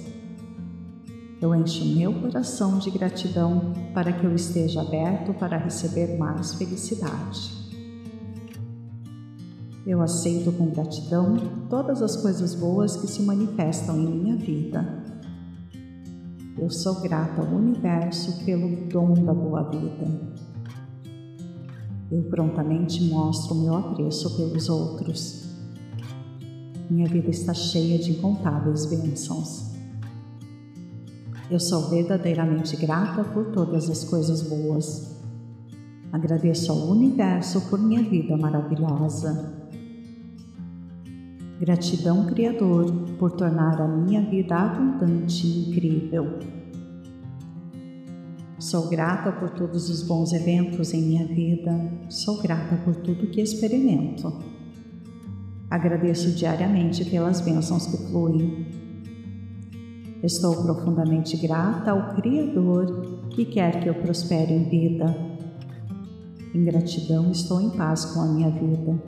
Eu 1.41 1.53
encho 1.53 1.85
meu 1.85 2.13
coração 2.13 2.79
de 2.79 2.91
gratidão 2.93 3.73
para 3.93 4.13
que 4.13 4.25
eu 4.25 4.33
esteja 4.33 4.83
aberto 4.83 5.35
para 5.35 5.57
receber 5.57 6.17
mais 6.17 6.55
felicidade. 6.55 7.59
Eu 9.85 10.01
aceito 10.01 10.53
com 10.53 10.71
gratidão 10.71 11.37
todas 11.69 12.03
as 12.03 12.15
coisas 12.15 12.55
boas 12.55 12.95
que 12.95 13.09
se 13.09 13.23
manifestam 13.23 13.99
em 13.99 14.07
minha 14.07 14.37
vida. 14.37 15.03
Eu 16.57 16.71
sou 16.71 17.01
grata 17.01 17.41
ao 17.41 17.49
universo 17.49 18.45
pelo 18.45 18.89
dom 18.89 19.15
da 19.25 19.35
boa 19.35 19.65
vida. 19.71 20.07
Eu 22.13 22.23
prontamente 22.31 23.03
mostro 23.05 23.57
meu 23.57 23.75
apreço 23.75 24.37
pelos 24.37 24.69
outros. 24.69 25.48
Minha 26.91 27.07
vida 27.07 27.29
está 27.29 27.53
cheia 27.53 27.99
de 27.99 28.13
incontáveis 28.13 28.87
bênçãos. 28.87 29.75
Eu 31.51 31.61
sou 31.61 31.91
verdadeiramente 31.91 32.77
grata 32.77 33.25
por 33.25 33.47
todas 33.53 33.91
as 33.91 34.05
coisas 34.05 34.41
boas. 34.43 35.19
Agradeço 36.11 36.73
ao 36.73 36.89
universo 36.89 37.61
por 37.69 37.79
minha 37.79 38.03
vida 38.03 38.37
maravilhosa. 38.39 39.55
Gratidão, 41.61 42.25
Criador, 42.25 42.91
por 43.19 43.33
tornar 43.33 43.83
a 43.83 43.89
minha 43.89 44.23
vida 44.23 44.57
abundante 44.57 45.47
e 45.47 45.69
incrível. 45.71 46.39
Sou 48.59 48.89
grata 48.89 49.31
por 49.31 49.51
todos 49.51 49.91
os 49.91 50.03
bons 50.03 50.33
eventos 50.33 50.95
em 50.95 51.03
minha 51.03 51.27
vida, 51.27 51.93
sou 52.09 52.41
grata 52.41 52.77
por 52.85 52.97
tudo 52.97 53.27
que 53.27 53.41
experimento. 53.41 54.58
Agradeço 55.71 56.31
diariamente 56.31 57.05
pelas 57.05 57.43
bênçãos 57.43 57.87
que 57.87 57.97
fluem. 58.09 58.67
Estou 60.23 60.63
profundamente 60.63 61.37
grata 61.37 61.91
ao 61.91 62.15
Criador 62.15 63.29
que 63.31 63.45
quer 63.45 63.81
que 63.81 63.89
eu 63.89 63.95
prospere 63.95 64.53
em 64.53 64.65
vida. 64.65 65.15
Em 66.55 66.65
gratidão, 66.65 67.31
estou 67.31 67.61
em 67.61 67.71
paz 67.71 68.07
com 68.07 68.21
a 68.23 68.27
minha 68.27 68.51
vida. 68.51 68.99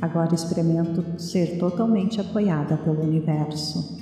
Agora 0.00 0.34
experimento 0.34 1.20
ser 1.20 1.58
totalmente 1.58 2.20
apoiada 2.20 2.78
pelo 2.78 3.02
universo. 3.02 3.98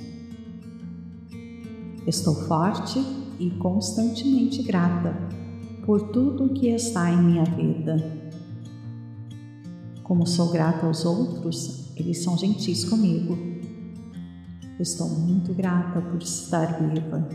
Estou 2.07 2.33
forte 2.33 2.99
e 3.37 3.49
constantemente 3.51 4.63
grata 4.63 5.13
por 5.85 6.09
tudo 6.09 6.53
que 6.53 6.69
está 6.69 7.11
em 7.11 7.21
minha 7.21 7.43
vida. 7.43 8.26
Como 10.07 10.25
sou 10.25 10.53
grata 10.53 10.85
aos 10.85 11.03
outros, 11.03 11.91
eles 11.97 12.23
são 12.23 12.37
gentis 12.37 12.85
comigo. 12.85 13.37
Estou 14.79 15.09
muito 15.09 15.53
grata 15.53 15.99
por 15.99 16.21
estar 16.21 16.79
viva. 16.79 17.27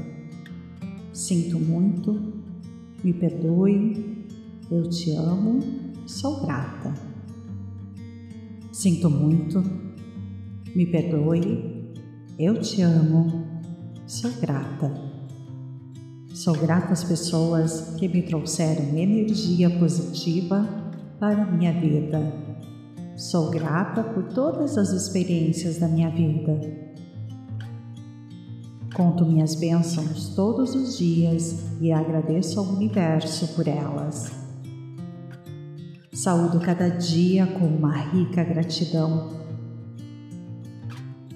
Sinto 1.13 1.61
muito, 1.61 2.33
me 3.05 3.13
perdoe, 3.13 4.27
eu 4.71 4.89
te 4.89 5.11
amo, 5.11 5.61
sou 6.07 6.41
grata. 6.41 6.95
Sinto 8.73 9.11
muito, 9.11 9.63
me 10.75 10.87
perdoe, 10.87 11.93
eu 12.39 12.59
te 12.59 12.81
amo, 12.81 13.45
sou 14.07 14.31
grata. 14.41 14.91
Sou 16.33 16.57
grata 16.57 16.95
às 16.95 17.05
pessoas 17.05 17.97
que 17.99 18.09
me 18.09 18.23
trouxeram 18.23 18.97
energia 18.97 19.69
positiva 19.79 20.67
para 21.21 21.43
a 21.43 21.51
minha 21.53 21.79
vida. 21.79 22.52
Sou 23.23 23.51
grata 23.51 24.03
por 24.03 24.25
todas 24.25 24.77
as 24.77 24.91
experiências 24.91 25.79
da 25.79 25.87
minha 25.87 26.11
vida. 26.11 26.59
Conto 28.97 29.25
minhas 29.25 29.55
bênçãos 29.55 30.31
todos 30.35 30.75
os 30.75 30.99
dias 30.99 31.65
e 31.81 31.93
agradeço 31.93 32.59
ao 32.59 32.67
universo 32.67 33.55
por 33.55 33.69
elas. 33.69 34.33
Saúdo 36.13 36.59
cada 36.59 36.89
dia 36.89 37.47
com 37.47 37.65
uma 37.65 37.97
rica 37.97 38.43
gratidão. 38.43 39.31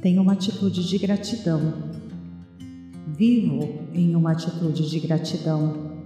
Tenho 0.02 0.22
uma 0.22 0.32
atitude 0.32 0.88
de 0.88 0.98
gratidão. 0.98 1.72
Vivo 3.16 3.60
em 3.94 4.16
uma 4.16 4.32
atitude 4.32 4.90
de 4.90 4.98
gratidão. 4.98 6.02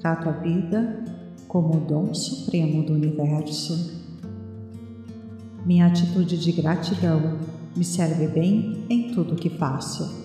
Trato 0.00 0.28
a 0.28 0.32
vida 0.32 1.04
como 1.46 1.76
o 1.76 1.86
dom 1.86 2.12
supremo 2.12 2.84
do 2.84 2.94
universo. 2.94 3.95
Minha 5.66 5.88
atitude 5.88 6.38
de 6.38 6.52
gratidão 6.52 7.38
me 7.76 7.84
serve 7.84 8.28
bem 8.28 8.86
em 8.88 9.12
tudo 9.12 9.36
que 9.36 9.50
faço. 9.50 10.24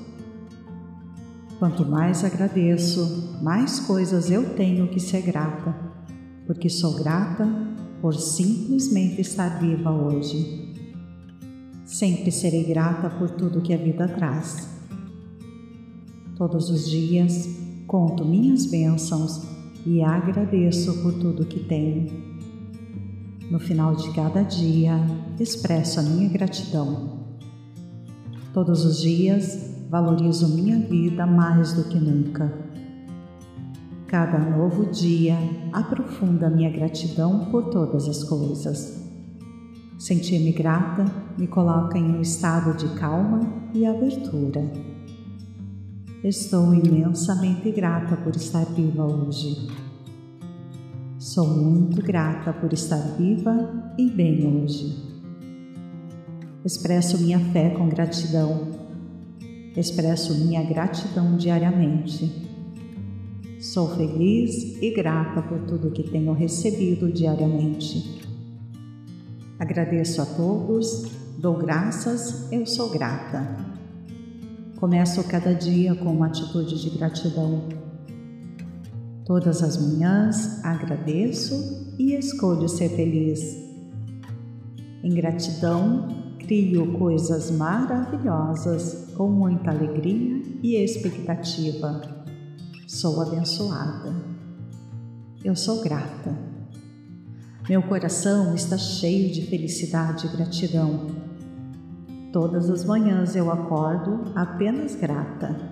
Quanto 1.60 1.86
mais 1.86 2.24
agradeço, 2.24 3.40
mais 3.42 3.82
coisas 3.82 4.32
eu 4.32 4.56
tenho 4.56 4.88
que 4.88 5.00
ser 5.02 5.22
grata 5.22 5.92
porque 6.46 6.70
sou 6.70 6.96
grata 6.96 7.48
por 8.02 8.14
simplesmente 8.14 9.22
estar 9.22 9.60
viva 9.60 9.92
hoje. 9.92 10.74
Sempre 11.86 12.32
serei 12.32 12.66
grata 12.66 13.10
por 13.10 13.30
tudo 13.30 13.62
que 13.62 13.74
a 13.74 13.78
vida 13.78 14.08
traz. 14.08 14.68
Todos 16.36 16.70
os 16.70 16.90
dias 16.90 17.48
conto 17.88 18.26
minhas 18.26 18.66
bênçãos 18.66 19.44
e 19.86 20.02
agradeço 20.02 21.02
por 21.02 21.14
tudo 21.14 21.46
que 21.46 21.62
tenho. 21.62 22.31
No 23.52 23.60
final 23.60 23.96
de 23.96 24.12
cada 24.14 24.42
dia, 24.42 25.00
expresso 25.40 26.00
a 26.00 26.04
minha 26.04 26.28
gratidão. 26.28 27.20
Todos 28.52 28.84
os 28.84 29.00
dias, 29.00 29.86
valorizo 29.90 30.56
minha 30.56 30.80
vida 30.80 31.28
mais 31.28 31.74
do 31.74 31.84
que 31.84 32.00
nunca 32.00 32.72
Cada 34.12 34.38
novo 34.38 34.92
dia 34.92 35.38
aprofunda 35.72 36.50
minha 36.50 36.70
gratidão 36.70 37.46
por 37.50 37.70
todas 37.70 38.10
as 38.10 38.26
coisas. 38.26 39.10
Sentir-me 39.98 40.52
grata 40.52 41.06
me 41.38 41.48
coloca 41.48 41.98
em 41.98 42.18
um 42.18 42.20
estado 42.20 42.76
de 42.76 42.94
calma 43.00 43.40
e 43.74 43.86
abertura. 43.86 44.70
Estou 46.22 46.74
imensamente 46.74 47.72
grata 47.72 48.18
por 48.18 48.36
estar 48.36 48.66
viva 48.66 49.06
hoje. 49.06 49.70
Sou 51.22 51.48
muito 51.48 52.02
grata 52.02 52.52
por 52.52 52.74
estar 52.74 52.98
viva 53.16 53.94
e 53.96 54.10
bem 54.10 54.44
hoje. 54.44 54.98
Expresso 56.66 57.20
minha 57.20 57.40
fé 57.52 57.70
com 57.70 57.88
gratidão. 57.88 58.70
Expresso 59.78 60.34
minha 60.34 60.64
gratidão 60.64 61.38
diariamente 61.38 62.50
Sou 63.60 63.88
feliz 63.96 64.82
e 64.82 64.90
grata 64.90 65.44
por 65.44 65.60
tudo 65.68 65.92
que 65.92 66.02
tenho 66.10 66.34
recebido 66.34 67.12
diariamente. 67.12 68.20
Agradeço 69.60 70.24
a 70.24 70.26
todos, 70.26 71.12
dou 71.38 71.56
graças, 71.58 72.52
eu 72.52 72.66
sou 72.66 72.90
grata. 72.90 73.64
Começo 74.78 75.24
cada 75.26 75.54
dia 75.54 75.94
com 75.94 76.12
uma 76.12 76.26
atitude 76.26 76.82
de 76.82 76.90
gratidão. 76.90 77.91
Todas 79.26 79.62
as 79.62 79.78
manhãs 79.78 80.64
agradeço 80.66 81.96
e 81.98 82.14
escolho 82.14 82.68
ser 82.68 82.90
feliz. 82.90 83.40
Em 85.04 85.14
gratidão, 85.14 86.08
crio 86.40 86.94
coisas 86.94 87.52
maravilhosas 87.52 89.14
com 89.16 89.30
muita 89.30 89.70
alegria 89.72 90.42
e 90.64 90.76
expectativa. 90.76 92.02
Sou 92.88 93.22
abençoada. 93.22 94.14
Eu 95.44 95.56
sou 95.56 95.82
grata. 95.82 96.36
Meu 97.70 97.84
coração 97.84 98.56
está 98.56 98.78
cheio 98.78 99.32
de 99.32 99.44
felicidade 99.44 100.26
e 100.26 100.30
gratidão. 100.36 101.08
Todas 102.34 102.70
as 102.70 102.84
manhãs 102.84 103.36
eu 103.36 103.52
acordo 103.52 104.32
apenas 104.36 104.96
grata. 104.96 105.71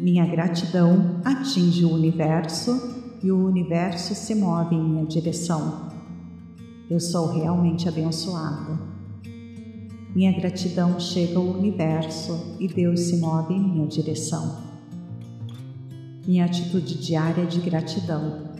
Minha 0.00 0.26
gratidão 0.26 1.20
atinge 1.24 1.84
o 1.84 1.92
universo 1.92 3.18
e 3.22 3.30
o 3.30 3.46
universo 3.46 4.14
se 4.14 4.34
move 4.34 4.74
em 4.74 4.82
minha 4.82 5.06
direção. 5.06 5.88
Eu 6.90 6.98
sou 6.98 7.32
realmente 7.32 7.88
abençoada. 7.88 8.78
Minha 10.14 10.32
gratidão 10.32 10.98
chega 10.98 11.38
ao 11.38 11.44
universo 11.44 12.56
e 12.58 12.66
Deus 12.66 13.00
se 13.00 13.18
move 13.18 13.54
em 13.54 13.60
minha 13.60 13.86
direção 13.86 14.70
minha 16.26 16.44
atitude 16.44 16.98
diária 16.98 17.44
de 17.44 17.60
gratidão. 17.60 18.50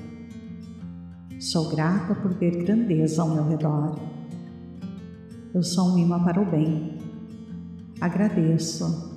Sou 1.38 1.68
grata 1.68 2.16
por 2.16 2.35
ver 2.35 2.64
grandeza 2.64 3.22
ao 3.22 3.31
meu 3.31 3.46
redor. 3.46 3.96
Eu 5.55 5.62
sou 5.62 5.92
um 5.92 5.98
imã 5.98 6.22
para 6.22 6.40
o 6.40 6.50
bem. 6.50 6.98
Agradeço. 8.00 9.10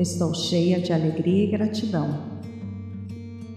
Estou 0.00 0.32
cheia 0.32 0.80
de 0.80 0.94
alegria 0.94 1.44
e 1.44 1.50
gratidão. 1.50 2.08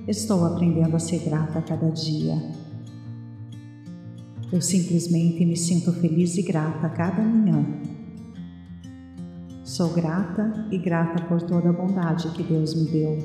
Estou 0.06 0.46
aprendendo 0.46 0.94
a 0.94 1.00
ser 1.00 1.20
grata 1.20 1.60
a 1.60 1.62
cada 1.62 1.90
dia. 1.90 2.36
Eu 4.52 4.62
simplesmente 4.62 5.46
me 5.46 5.56
sinto 5.56 5.94
feliz 5.94 6.36
e 6.36 6.42
grata 6.42 6.86
a 6.86 6.90
cada 6.90 7.22
manhã. 7.22 7.66
Sou 9.64 9.94
grata 9.94 10.68
e 10.70 10.78
grata 10.78 11.24
por 11.30 11.42
toda 11.44 11.70
a 11.70 11.72
bondade 11.72 12.30
que 12.32 12.44
Deus 12.44 12.76
me 12.76 12.92
deu. 12.92 13.18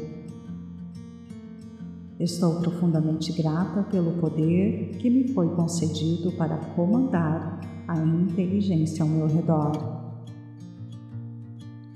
Estou 2.21 2.61
profundamente 2.61 3.33
grata 3.33 3.83
pelo 3.83 4.13
poder 4.21 4.91
que 5.01 5.11
me 5.11 5.27
foi 5.35 5.49
concedido 5.57 6.31
para 6.37 6.57
comandar 6.77 7.59
a 7.89 7.99
inteligência 7.99 9.03
ao 9.03 9.09
meu 9.09 9.27
redor. 9.27 9.98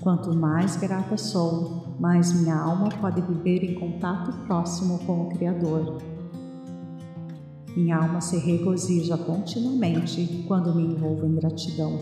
Quanto 0.03 0.35
mais 0.35 0.75
grata 0.75 1.15
sou, 1.15 1.95
mais 1.97 2.33
minha 2.33 2.57
alma 2.57 2.89
pode 2.89 3.21
viver 3.21 3.63
em 3.63 3.75
contato 3.75 4.33
próximo 4.45 4.99
com 5.05 5.21
o 5.21 5.29
Criador. 5.29 6.01
Minha 7.73 7.99
alma 7.99 8.19
se 8.19 8.37
regozija 8.37 9.17
continuamente 9.17 10.43
quando 10.45 10.75
me 10.75 10.87
envolvo 10.87 11.25
em 11.25 11.35
gratidão. 11.35 12.01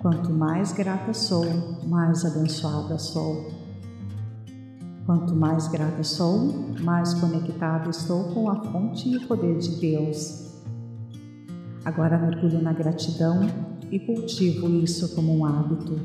Quanto 0.00 0.32
mais 0.32 0.72
grata 0.72 1.14
sou, 1.14 1.46
mais 1.86 2.24
abençoada 2.24 2.98
sou. 2.98 3.52
Quanto 5.06 5.36
mais 5.36 5.68
grata 5.68 6.02
sou, 6.02 6.52
mais 6.80 7.14
conectada 7.14 7.90
estou 7.90 8.24
com 8.34 8.50
a 8.50 8.56
fonte 8.56 9.08
e 9.08 9.18
o 9.18 9.28
poder 9.28 9.56
de 9.58 9.76
Deus. 9.76 10.52
Agora 11.84 12.18
mergulho 12.18 12.60
na 12.60 12.72
gratidão 12.72 13.67
e 13.90 13.98
cultivo 13.98 14.68
isso 14.68 15.14
como 15.14 15.36
um 15.36 15.44
hábito. 15.44 15.98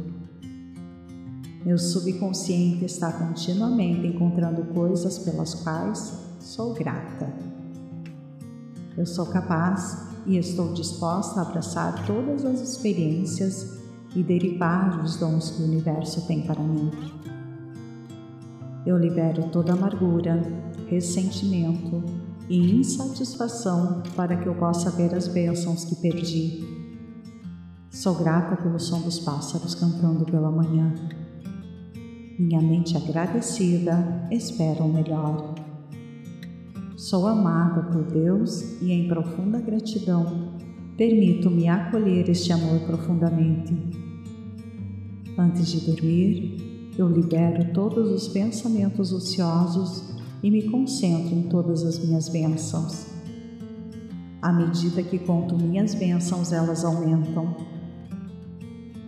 Meu 1.65 1.77
subconsciente 1.77 2.85
está 2.85 3.11
continuamente 3.11 4.07
encontrando 4.07 4.63
coisas 4.73 5.19
pelas 5.19 5.53
quais 5.55 6.19
sou 6.39 6.73
grata. 6.73 7.33
Eu 8.97 9.05
sou 9.05 9.25
capaz 9.25 10.13
e 10.25 10.37
estou 10.37 10.73
disposta 10.73 11.39
a 11.39 11.43
abraçar 11.43 12.05
todas 12.05 12.45
as 12.45 12.59
experiências 12.59 13.81
e 14.15 14.21
derivar 14.21 15.01
dos 15.01 15.17
dons 15.17 15.51
que 15.51 15.63
o 15.63 15.65
universo 15.65 16.27
tem 16.27 16.41
para 16.41 16.61
mim. 16.61 16.91
Eu 18.85 18.97
libero 18.97 19.43
toda 19.49 19.73
amargura, 19.73 20.41
ressentimento 20.87 22.03
e 22.49 22.75
insatisfação 22.75 24.03
para 24.15 24.35
que 24.35 24.47
eu 24.47 24.55
possa 24.55 24.91
ver 24.91 25.15
as 25.15 25.27
bênçãos 25.27 25.85
que 25.85 25.95
perdi. 25.95 26.72
Sou 27.93 28.15
grata 28.15 28.61
pelo 28.61 28.79
som 28.79 29.01
dos 29.01 29.19
pássaros 29.19 29.75
cantando 29.75 30.25
pela 30.25 30.51
manhã. 30.51 30.93
Minha 32.37 32.61
mente 32.61 32.97
agradecida 32.97 34.27
espera 34.31 34.83
o 34.83 34.91
melhor. 34.91 35.55
Sou 36.97 37.27
amada 37.27 37.83
por 37.83 38.03
Deus 38.03 38.81
e, 38.81 38.91
em 38.91 39.07
profunda 39.07 39.59
gratidão, 39.59 40.57
permito-me 40.97 41.69
acolher 41.69 42.29
este 42.29 42.51
amor 42.51 42.79
profundamente 42.81 44.03
Antes 45.37 45.67
de 45.67 45.79
dormir, 45.79 46.91
eu 46.95 47.09
libero 47.09 47.73
todos 47.73 48.11
os 48.11 48.27
pensamentos 48.27 49.11
ociosos 49.11 50.13
e 50.43 50.51
me 50.51 50.69
concentro 50.69 51.33
em 51.33 51.43
todas 51.43 51.83
as 51.83 51.97
minhas 51.97 52.29
bênçãos. 52.29 53.07
À 54.39 54.53
medida 54.53 55.01
que 55.01 55.17
conto 55.17 55.57
minhas 55.57 55.95
bênçãos, 55.95 56.51
elas 56.51 56.85
aumentam. 56.85 57.55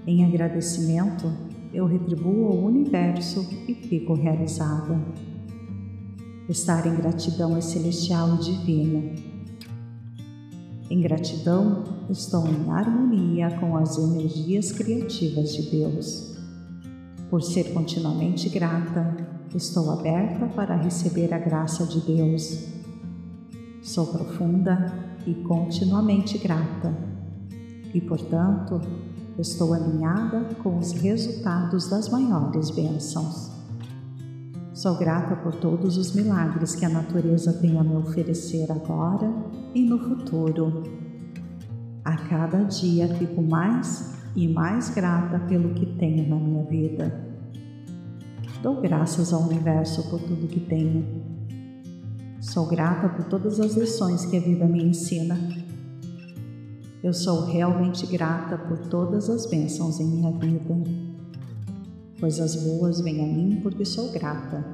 Em 0.08 0.24
agradecimento, 0.24 1.32
eu 1.74 1.88
retribuo 1.88 2.48
ao 2.48 2.58
universo 2.65 3.48
e 3.68 3.74
fico 3.74 4.13
realizada. 4.13 5.00
Estar 6.48 6.86
em 6.86 6.96
gratidão 6.96 7.58
é 7.58 7.62
celestial 7.62 8.36
e 8.36 8.44
divino. 8.44 9.12
Em 10.91 11.02
gratidão, 11.02 11.84
estou 12.08 12.46
em 12.48 12.70
harmonia 12.70 13.58
com 13.60 13.76
as 13.76 13.98
energias 13.98 14.72
criativas 14.72 15.56
de 15.56 15.72
Deus. 15.72 16.38
Por 17.32 17.41
ser 17.41 17.74
continuamente 17.74 18.48
grata, 18.50 19.18
estou 19.56 19.89
aberta 19.89 20.46
para 20.50 20.76
receber 20.76 21.34
a 21.34 21.39
graça 21.39 21.84
de 21.88 22.00
Deus. 22.02 22.68
Sou 23.82 24.06
profunda 24.06 24.94
e 25.26 25.34
continuamente 25.34 26.38
grata, 26.38 26.96
e 27.91 28.00
portanto, 28.00 28.80
estou 29.38 29.74
alinhada 29.74 30.45
com 30.63 30.78
os 30.78 30.91
resultados 30.93 31.89
das 31.89 32.10
maiores 32.10 32.71
bênçãos. 32.71 33.52
Sou 34.74 34.98
grata 34.98 35.36
por 35.38 35.56
todos 35.56 35.98
os 35.98 36.13
milagres 36.13 36.76
que 36.76 36.86
a 36.86 36.89
natureza 36.89 37.54
tem 37.54 37.78
a 37.78 37.84
me 37.84 37.95
oferecer 37.95 38.71
agora 38.71 39.34
e 39.74 39.84
no 39.84 39.98
futuro. 39.98 40.84
A 42.04 42.17
cada 42.17 42.63
dia 42.63 43.08
fico 43.15 43.41
mais 43.41 44.13
e 44.36 44.48
mais 44.48 44.89
grata 44.89 45.39
pelo 45.48 45.74
que 45.74 45.86
tenho 45.98 46.28
na 46.30 46.36
minha 46.36 46.63
vida. 46.65 47.26
Dou 48.62 48.82
graças 48.82 49.32
ao 49.32 49.43
universo 49.43 50.10
por 50.10 50.19
tudo 50.19 50.48
que 50.48 50.60
tenho. 50.60 51.06
Sou 52.41 52.67
grata 52.67 53.10
por 53.10 53.26
todas 53.26 53.60
as 53.60 53.76
lições 53.76 54.26
que 54.26 54.38
a 54.38 54.39
vida 54.39 54.65
me 54.65 54.84
ensina. 54.84 55.64
Eu 57.06 57.13
sou 57.13 57.46
realmente 57.46 58.04
grata 58.08 58.58
por 58.58 58.80
todas 58.88 59.30
as 59.30 59.46
bênçãos 59.46 60.00
em 60.00 60.08
minha 60.08 60.32
vida. 60.32 60.76
Coisas 62.20 62.56
boas 62.56 63.00
vêm 63.00 63.24
a 63.24 63.28
mim 63.28 63.60
porque 63.62 63.86
sou 63.86 64.12
grata. 64.12 64.65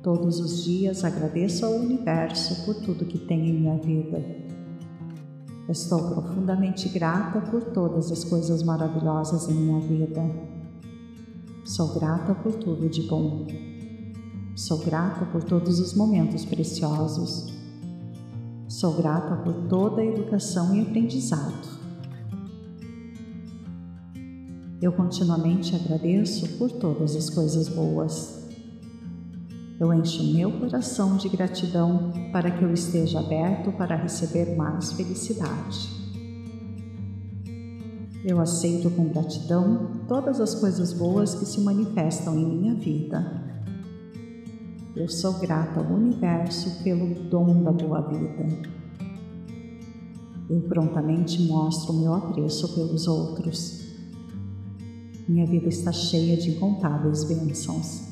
Todos 0.00 0.38
os 0.38 0.62
dias 0.62 1.02
agradeço 1.02 1.66
ao 1.66 1.72
universo 1.72 2.64
por 2.64 2.76
tudo 2.76 3.04
que 3.04 3.18
tem 3.18 3.48
em 3.48 3.52
minha 3.52 3.76
vida. 3.78 4.24
Estou 5.68 6.08
profundamente 6.08 6.88
grata 6.88 7.40
por 7.50 7.64
todas 7.64 8.12
as 8.12 8.22
coisas 8.22 8.62
maravilhosas 8.62 9.48
em 9.48 9.54
minha 9.54 9.80
vida. 9.80 10.22
Sou 11.64 11.94
grata 11.94 12.32
por 12.32 12.52
tudo 12.52 12.88
de 12.88 13.02
bom. 13.02 13.48
Sou 14.54 14.78
grata 14.78 15.26
por 15.26 15.42
todos 15.42 15.80
os 15.80 15.94
momentos 15.94 16.44
preciosos. 16.44 17.61
Sou 18.72 18.94
grata 18.94 19.36
por 19.36 19.52
toda 19.68 20.00
a 20.00 20.04
educação 20.04 20.74
e 20.74 20.80
aprendizado. 20.80 21.68
Eu 24.80 24.90
continuamente 24.92 25.76
agradeço 25.76 26.48
por 26.56 26.70
todas 26.70 27.14
as 27.14 27.28
coisas 27.28 27.68
boas. 27.68 28.48
Eu 29.78 29.92
encho 29.92 30.24
meu 30.32 30.58
coração 30.58 31.18
de 31.18 31.28
gratidão 31.28 32.12
para 32.32 32.50
que 32.50 32.64
eu 32.64 32.72
esteja 32.72 33.20
aberto 33.20 33.70
para 33.72 33.94
receber 33.94 34.56
mais 34.56 34.90
felicidade. 34.92 35.90
Eu 38.24 38.40
aceito 38.40 38.90
com 38.90 39.04
gratidão 39.10 40.00
todas 40.08 40.40
as 40.40 40.54
coisas 40.54 40.94
boas 40.94 41.34
que 41.34 41.44
se 41.44 41.60
manifestam 41.60 42.38
em 42.38 42.46
minha 42.46 42.74
vida. 42.74 43.51
Eu 44.94 45.08
sou 45.08 45.32
grata 45.38 45.80
ao 45.80 45.86
universo 45.86 46.82
pelo 46.84 47.14
dom 47.30 47.62
da 47.62 47.72
boa 47.72 48.02
vida. 48.02 48.46
Eu 50.50 50.60
prontamente 50.68 51.40
mostro 51.44 51.94
o 51.94 51.98
meu 51.98 52.12
apreço 52.12 52.74
pelos 52.74 53.08
outros. 53.08 53.80
Minha 55.26 55.46
vida 55.46 55.68
está 55.68 55.90
cheia 55.92 56.36
de 56.36 56.50
incontáveis 56.50 57.24
bênçãos. 57.24 58.02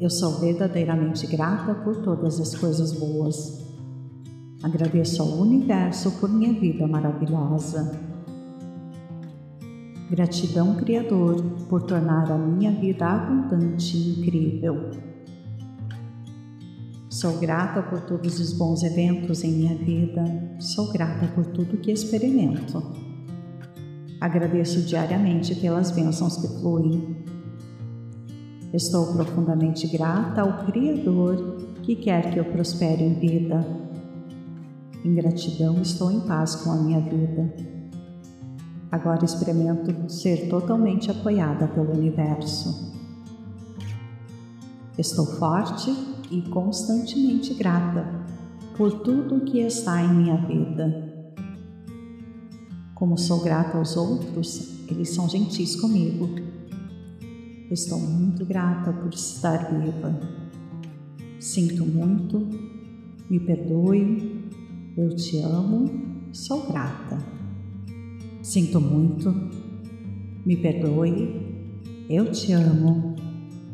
Eu 0.00 0.08
sou 0.08 0.40
verdadeiramente 0.40 1.26
grata 1.26 1.74
por 1.74 1.96
todas 1.96 2.40
as 2.40 2.54
coisas 2.54 2.92
boas. 2.92 3.62
Agradeço 4.62 5.20
ao 5.20 5.28
universo 5.28 6.12
por 6.12 6.30
minha 6.30 6.58
vida 6.58 6.86
maravilhosa. 6.86 8.13
Gratidão, 10.14 10.76
Criador, 10.76 11.42
por 11.68 11.82
tornar 11.82 12.30
a 12.30 12.38
minha 12.38 12.70
vida 12.70 13.04
abundante 13.04 13.96
e 13.96 14.20
incrível. 14.20 14.92
Sou 17.10 17.40
grata 17.40 17.82
por 17.82 18.00
todos 18.02 18.38
os 18.38 18.52
bons 18.52 18.84
eventos 18.84 19.42
em 19.42 19.50
minha 19.50 19.74
vida. 19.74 20.22
Sou 20.60 20.92
grata 20.92 21.26
por 21.34 21.44
tudo 21.46 21.78
que 21.78 21.90
experimento. 21.90 22.80
Agradeço 24.20 24.82
diariamente 24.82 25.52
pelas 25.56 25.90
bênçãos 25.90 26.36
que 26.36 26.46
fluem. 26.60 27.24
Estou 28.72 29.14
profundamente 29.14 29.88
grata 29.88 30.42
ao 30.42 30.64
Criador 30.64 31.56
que 31.82 31.96
quer 31.96 32.32
que 32.32 32.38
eu 32.38 32.44
prospere 32.44 33.02
em 33.02 33.14
vida. 33.14 33.66
Em 35.04 35.12
gratidão, 35.12 35.82
estou 35.82 36.12
em 36.12 36.20
paz 36.20 36.54
com 36.54 36.70
a 36.70 36.76
minha 36.76 37.00
vida. 37.00 37.73
Agora 38.94 39.24
experimento 39.24 40.08
ser 40.08 40.48
totalmente 40.48 41.10
apoiada 41.10 41.66
pelo 41.66 41.94
universo. 41.94 42.94
Estou 44.96 45.26
forte 45.26 45.90
e 46.30 46.40
constantemente 46.42 47.54
grata 47.54 48.06
por 48.76 49.00
tudo 49.00 49.40
que 49.40 49.58
está 49.58 50.00
em 50.00 50.14
minha 50.14 50.36
vida. 50.36 51.34
Como 52.94 53.18
sou 53.18 53.42
grata 53.42 53.78
aos 53.78 53.96
outros, 53.96 54.86
eles 54.88 55.08
são 55.10 55.28
gentis 55.28 55.74
comigo. 55.74 56.28
Estou 57.72 57.98
muito 57.98 58.46
grata 58.46 58.92
por 58.92 59.12
estar 59.12 59.72
viva. 59.72 60.20
Sinto 61.40 61.84
muito, 61.84 62.48
me 63.28 63.40
perdoe, 63.40 64.52
eu 64.96 65.16
te 65.16 65.40
amo, 65.40 66.30
sou 66.32 66.68
grata. 66.68 67.33
Sinto 68.44 68.78
muito, 68.78 69.34
me 70.44 70.54
perdoe, 70.58 71.80
eu 72.10 72.30
te 72.30 72.52
amo, 72.52 73.16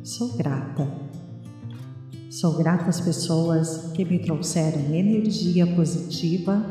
sou 0.05 0.37
grata. 0.37 0.89
Sou 2.31 2.57
grata 2.57 2.89
às 2.89 3.01
pessoas 3.01 3.91
que 3.91 4.05
me 4.05 4.21
trouxeram 4.21 4.95
energia 4.95 5.67
positiva 5.75 6.65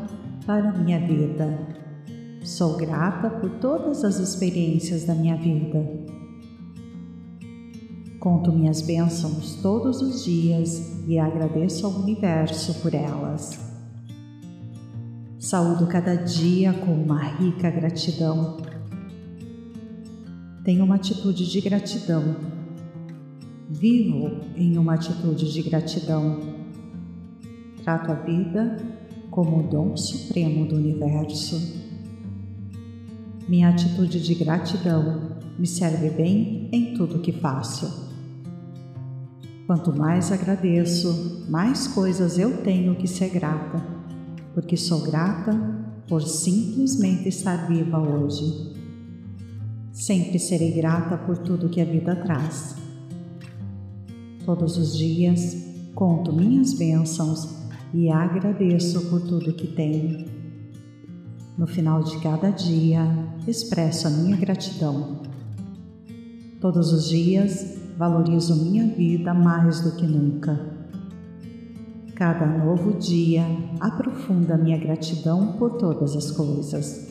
para 0.46 0.70
a 0.70 0.78
minha 0.78 0.98
vida. 1.06 1.68
Sou 2.42 2.78
grata 2.78 3.28
por 3.28 3.50
todas 3.58 4.02
as 4.02 4.18
experiências 4.18 5.04
da 5.04 5.14
minha 5.14 5.36
vida. 5.36 5.86
Conto 8.18 8.50
minhas 8.50 8.80
bênçãos 8.80 9.56
todos 9.56 10.00
os 10.00 10.24
dias 10.24 11.04
e 11.06 11.18
agradeço 11.18 11.84
ao 11.84 11.92
universo 11.92 12.80
por 12.80 12.94
elas. 12.94 13.69
Saúdo 15.50 15.88
cada 15.88 16.14
dia 16.14 16.72
com 16.72 16.92
uma 16.92 17.20
rica 17.20 17.68
gratidão. 17.68 18.58
Tenho 20.62 20.84
uma 20.84 20.94
atitude 20.94 21.50
de 21.50 21.60
gratidão. 21.60 22.36
Vivo 23.68 24.42
em 24.54 24.78
uma 24.78 24.94
atitude 24.94 25.52
de 25.52 25.60
gratidão. 25.62 26.38
Trato 27.82 28.12
a 28.12 28.14
vida 28.14 28.76
como 29.28 29.58
o 29.58 29.68
dom 29.68 29.96
supremo 29.96 30.68
do 30.68 30.76
universo. 30.76 31.82
Minha 33.48 33.70
atitude 33.70 34.20
de 34.20 34.34
gratidão 34.36 35.32
me 35.58 35.66
serve 35.66 36.10
bem 36.10 36.68
em 36.70 36.94
tudo 36.94 37.18
que 37.18 37.32
faço. 37.32 38.08
Quanto 39.66 39.92
mais 39.92 40.30
agradeço, 40.30 41.44
mais 41.50 41.88
coisas 41.88 42.38
eu 42.38 42.58
tenho 42.58 42.94
que 42.94 43.08
ser 43.08 43.30
grata 43.30 43.99
porque 44.54 44.76
sou 44.76 45.02
grata 45.02 45.52
por 46.08 46.22
simplesmente 46.22 47.28
estar 47.28 47.68
viva 47.68 47.98
hoje. 47.98 48.74
Sempre 49.92 50.38
serei 50.38 50.72
grata 50.72 51.16
por 51.16 51.38
tudo 51.38 51.68
que 51.68 51.80
a 51.80 51.84
vida 51.84 52.16
traz. 52.16 52.74
Todos 54.44 54.76
os 54.76 54.96
dias 54.96 55.56
conto 55.94 56.32
minhas 56.32 56.74
bênçãos 56.74 57.48
e 57.92 58.08
agradeço 58.08 59.08
por 59.08 59.20
tudo 59.20 59.52
que 59.52 59.68
tenho. 59.68 60.24
No 61.56 61.66
final 61.66 62.02
de 62.02 62.18
cada 62.20 62.50
dia, 62.50 63.02
expresso 63.46 64.08
a 64.08 64.10
minha 64.10 64.36
gratidão. 64.36 65.20
Todos 66.60 66.92
os 66.92 67.08
dias, 67.08 67.78
valorizo 67.96 68.64
minha 68.64 68.86
vida 68.86 69.34
mais 69.34 69.80
do 69.80 69.92
que 69.92 70.06
nunca 70.06 70.69
Cada 72.20 72.44
novo 72.44 72.98
dia 72.98 73.46
aprofunda 73.80 74.58
minha 74.58 74.76
gratidão 74.76 75.54
por 75.54 75.78
todas 75.78 76.14
as 76.14 76.30
coisas. 76.30 77.08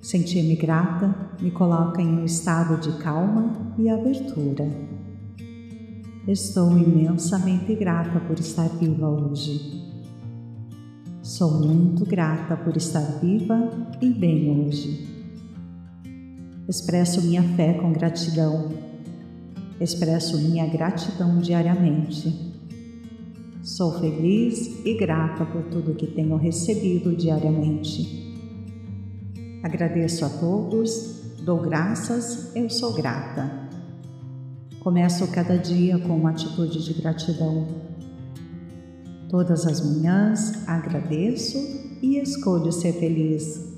Sentir-me 0.00 0.56
grata 0.56 1.14
me 1.38 1.50
coloca 1.50 2.00
em 2.00 2.20
um 2.20 2.24
estado 2.24 2.80
de 2.80 2.96
calma 2.96 3.52
e 3.76 3.90
abertura. 3.90 4.66
Estou 6.26 6.78
imensamente 6.78 7.74
grata 7.74 8.18
por 8.20 8.38
estar 8.38 8.70
viva 8.70 9.06
hoje. 9.06 9.84
Sou 11.20 11.50
muito 11.50 12.06
grata 12.06 12.56
por 12.56 12.74
estar 12.74 13.20
viva 13.20 13.68
e 14.00 14.08
bem 14.08 14.64
hoje. 14.66 15.06
Expresso 16.66 17.20
minha 17.20 17.42
fé 17.54 17.74
com 17.74 17.92
gratidão. 17.92 18.72
Expresso 19.78 20.38
minha 20.38 20.66
gratidão 20.66 21.38
diariamente 21.38 22.55
Sou 23.66 23.98
feliz 23.98 24.86
e 24.86 24.94
grata 24.94 25.44
por 25.44 25.64
tudo 25.64 25.96
que 25.96 26.06
tenho 26.06 26.36
recebido 26.36 27.16
diariamente. 27.16 28.32
Agradeço 29.60 30.24
a 30.24 30.28
todos, 30.28 31.34
dou 31.44 31.60
graças, 31.62 32.54
eu 32.54 32.70
sou 32.70 32.94
grata. 32.94 33.68
Começo 34.78 35.26
cada 35.32 35.58
dia 35.58 35.98
com 35.98 36.16
uma 36.16 36.30
atitude 36.30 36.84
de 36.84 36.94
gratidão. 36.94 37.66
Todas 39.28 39.66
as 39.66 39.84
manhãs 39.84 40.68
agradeço 40.68 41.58
e 42.00 42.18
escolho 42.18 42.70
ser 42.70 42.92
feliz. 42.92 43.68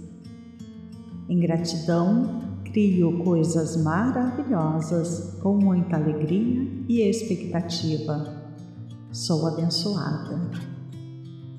Em 1.31 1.40
gratidão, 1.40 2.59
crio 2.62 3.24
coisas 3.24 3.83
maravilhosas 3.83 5.38
com 5.40 5.55
muita 5.57 5.96
alegria 5.96 6.68
e 6.87 7.01
expectativa. 7.01 8.38
Sou 9.11 9.47
abençoada. 9.47 10.38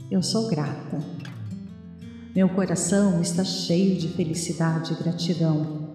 Eu 0.09 0.21
sou 0.21 0.47
grata. 0.47 0.99
Meu 2.35 2.47
coração 2.49 3.19
está 3.21 3.43
cheio 3.43 3.99
de 3.99 4.07
felicidade 4.09 4.93
e 4.93 5.03
gratidão. 5.03 5.89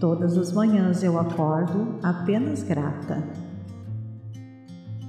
Todas 0.00 0.36
as 0.36 0.50
manhãs 0.50 1.04
eu 1.04 1.20
acordo 1.20 2.00
apenas 2.02 2.64
grata. 2.64 3.22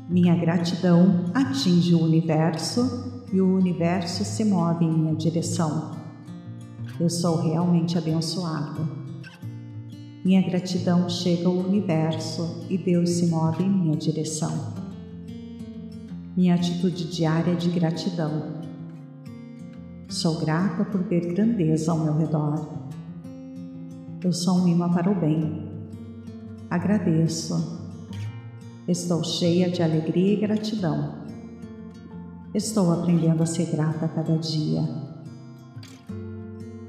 Minha 0.08 0.36
gratidão 0.36 1.26
atinge 1.34 1.96
o 1.96 2.04
universo 2.04 3.24
e 3.34 3.42
o 3.42 3.56
universo 3.56 4.24
se 4.24 4.46
move 4.46 4.86
em 4.86 4.94
minha 4.94 5.16
direção. 5.16 5.98
Eu 7.00 7.10
sou 7.10 7.42
realmente 7.42 7.98
abençoada. 7.98 8.88
Minha 10.24 10.44
gratidão 10.44 11.10
chega 11.10 11.48
ao 11.48 11.56
universo 11.56 12.64
e 12.70 12.78
Deus 12.78 13.10
se 13.10 13.26
move 13.26 13.64
em 13.64 13.70
minha 13.70 13.98
direção 13.98 14.81
minha 16.36 16.56
atitude 16.56 17.10
diária 17.10 17.56
de 17.56 17.70
gratidão. 17.70 18.62
Sou 20.08 20.40
grata 20.40 20.86
por 20.86 21.04
ver 21.04 21.34
grandeza 21.34 21.92
ao 21.92 22.00
meu 22.00 22.18
redor. 22.18 22.68
Eu 24.24 24.32
sou 24.32 24.60
um 24.60 24.68
imã 24.68 24.90
para 24.90 25.12
o 25.12 25.16
bem. 25.16 25.70
Agradeço. 26.70 27.82
Estou 28.88 29.24
cheia 29.24 29.70
de 29.70 29.84
alegria 29.84 30.34
e 30.34 30.38
gratidão. 30.38 31.16
Estou 32.54 32.92
aprendendo 32.94 33.44
a 33.44 33.46
ser 33.46 33.70
grata 33.70 34.06
a 34.06 34.10
cada 34.10 34.38
dia. 34.38 34.88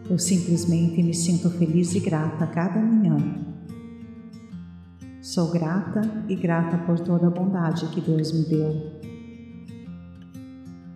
Eu 0.09 0.18
simplesmente 0.18 1.02
me 1.02 1.14
sinto 1.14 1.50
feliz 1.50 1.94
e 1.94 2.00
grata 2.00 2.44
a 2.44 2.46
cada 2.46 2.81
manhã. 2.81 3.16
Sou 5.20 5.50
grata 5.50 6.02
e 6.28 6.37
grata 6.37 6.78
por 6.78 7.00
toda 7.00 7.26
a 7.26 7.31
bondade 7.31 7.87
que 7.88 8.00
Deus 8.00 8.33
me 8.33 8.44
deu. 8.44 8.91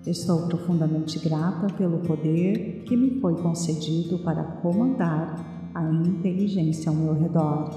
Estou 0.07 0.47
profundamente 0.47 1.19
grata 1.19 1.67
pelo 1.75 1.99
poder 1.99 2.85
que 2.87 2.97
me 2.97 3.21
foi 3.21 3.35
concedido 3.43 4.21
para 4.21 4.45
comandar 4.45 5.71
a 5.75 5.83
inteligência 5.91 6.91
ao 6.91 6.95
meu 6.95 7.13
redor. 7.13 7.71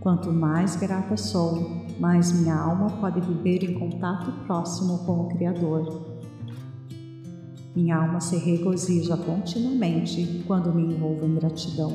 Quanto 0.00 0.32
mais 0.32 0.76
grata 0.76 1.14
sou, 1.18 1.84
mais 2.00 2.32
minha 2.32 2.56
alma 2.56 2.88
pode 3.00 3.20
viver 3.20 3.64
em 3.64 3.78
contato 3.78 4.32
próximo 4.46 4.98
com 5.04 5.20
o 5.20 5.28
Criador. 5.28 6.14
Minha 7.76 7.98
alma 7.98 8.18
se 8.18 8.36
regozija 8.38 9.18
continuamente 9.18 10.42
quando 10.46 10.72
me 10.72 10.94
envolvo 10.94 11.26
em 11.26 11.34
gratidão. 11.34 11.92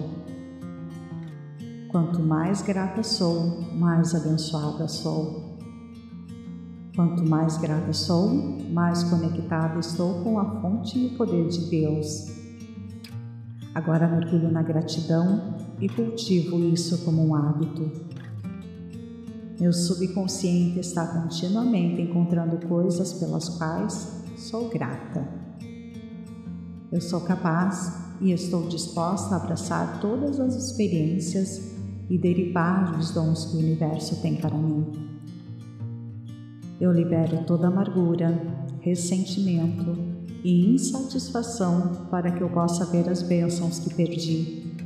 Quanto 1.88 2.22
mais 2.22 2.62
grata 2.62 3.02
sou, 3.02 3.62
mais 3.74 4.14
abençoada 4.14 4.88
sou. 4.88 5.49
Quanto 7.00 7.26
mais 7.26 7.58
grata 7.58 7.94
sou, 7.94 8.28
mais 8.72 9.06
conectada 9.06 9.80
estou 9.80 10.22
com 10.22 10.38
a 10.38 10.60
fonte 10.60 11.00
e 11.00 11.06
o 11.06 11.16
poder 11.16 11.48
de 11.48 11.70
Deus. 11.70 12.26
Agora 13.74 14.06
mergulho 14.06 14.52
na 14.52 14.62
gratidão 14.62 15.56
e 15.80 15.88
cultivo 15.88 16.60
isso 16.60 17.06
como 17.06 17.26
um 17.26 17.34
hábito. 17.34 17.90
Meu 19.58 19.72
subconsciente 19.72 20.82
está 20.82 21.08
continuamente 21.08 22.02
encontrando 22.02 22.68
coisas 22.68 23.14
pelas 23.14 23.48
quais 23.48 24.26
sou 24.36 24.68
grata. 24.68 25.26
Eu 26.92 27.00
sou 27.00 27.22
capaz 27.22 27.94
e 28.20 28.34
estou 28.34 28.68
disposta 28.68 29.36
a 29.36 29.38
abraçar 29.38 30.02
todas 30.02 30.38
as 30.38 30.54
experiências 30.54 31.62
e 32.10 32.18
derivar 32.18 32.98
dos 32.98 33.12
dons 33.12 33.46
que 33.46 33.56
o 33.56 33.60
universo 33.60 34.22
tem 34.22 34.36
para 34.36 34.54
mim. 34.54 35.09
Eu 36.80 36.94
libero 36.94 37.44
toda 37.44 37.68
amargura, 37.68 38.42
ressentimento 38.80 39.98
e 40.46 40.74
insatisfação 40.74 42.08
para 42.10 42.32
que 42.32 42.42
eu 42.42 42.50
possa 42.50 42.86
ver 42.86 43.10
as 43.10 43.22
bênçãos 43.22 43.80
que 43.80 43.94
perdi. 43.94 44.78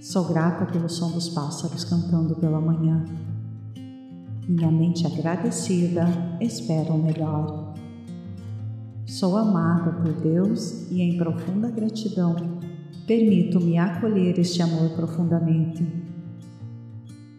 Sou 0.00 0.24
grata 0.28 0.70
pelo 0.70 0.88
som 0.88 1.10
dos 1.10 1.28
pássaros 1.28 1.82
cantando 1.84 2.36
pela 2.36 2.60
manhã. 2.60 3.04
Minha 4.46 4.70
mente 4.70 5.04
agradecida 5.04 6.06
espera 6.40 6.92
o 6.92 7.02
melhor. 7.02 7.74
Sou 9.04 9.36
amada 9.36 9.90
por 9.90 10.12
Deus 10.12 10.88
e, 10.92 11.02
em 11.02 11.18
profunda 11.18 11.70
gratidão, 11.70 12.36
permito-me 13.04 13.78
acolher 13.78 14.38
este 14.38 14.62
amor 14.62 14.90
profundamente. 14.90 15.84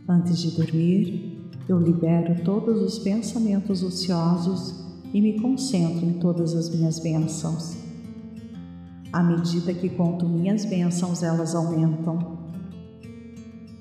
Antes 0.10 0.40
de 0.40 0.52
dormir, 0.52 1.35
eu 1.68 1.80
libero 1.80 2.44
todos 2.44 2.82
os 2.82 3.00
pensamentos 3.00 3.82
ociosos 3.82 4.86
e 5.14 5.20
me 5.20 5.40
concentro 5.40 6.06
em 6.06 6.14
todas 6.14 6.54
as 6.54 6.70
minhas 6.70 7.00
bênçãos. 7.00 7.78
À 9.12 9.24
medida 9.24 9.74
que 9.74 9.90
conto 9.90 10.28
minhas 10.28 10.66
bênçãos, 10.66 11.24
elas 11.24 11.56
aumentam. 11.56 12.38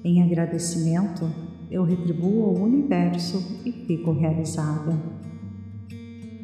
Em 0.02 0.22
agradecimento, 0.22 1.28
eu 1.70 1.82
retribuo 1.82 2.44
ao 2.44 2.54
universo 2.54 3.42
e 3.64 3.72
fico 3.72 4.12
realizada. 4.12 4.96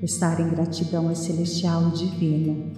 Estar 0.02 0.40
em 0.40 0.48
gratidão 0.48 1.10
é 1.10 1.14
celestial 1.14 1.88
e 1.88 1.92
divino. 1.92 2.72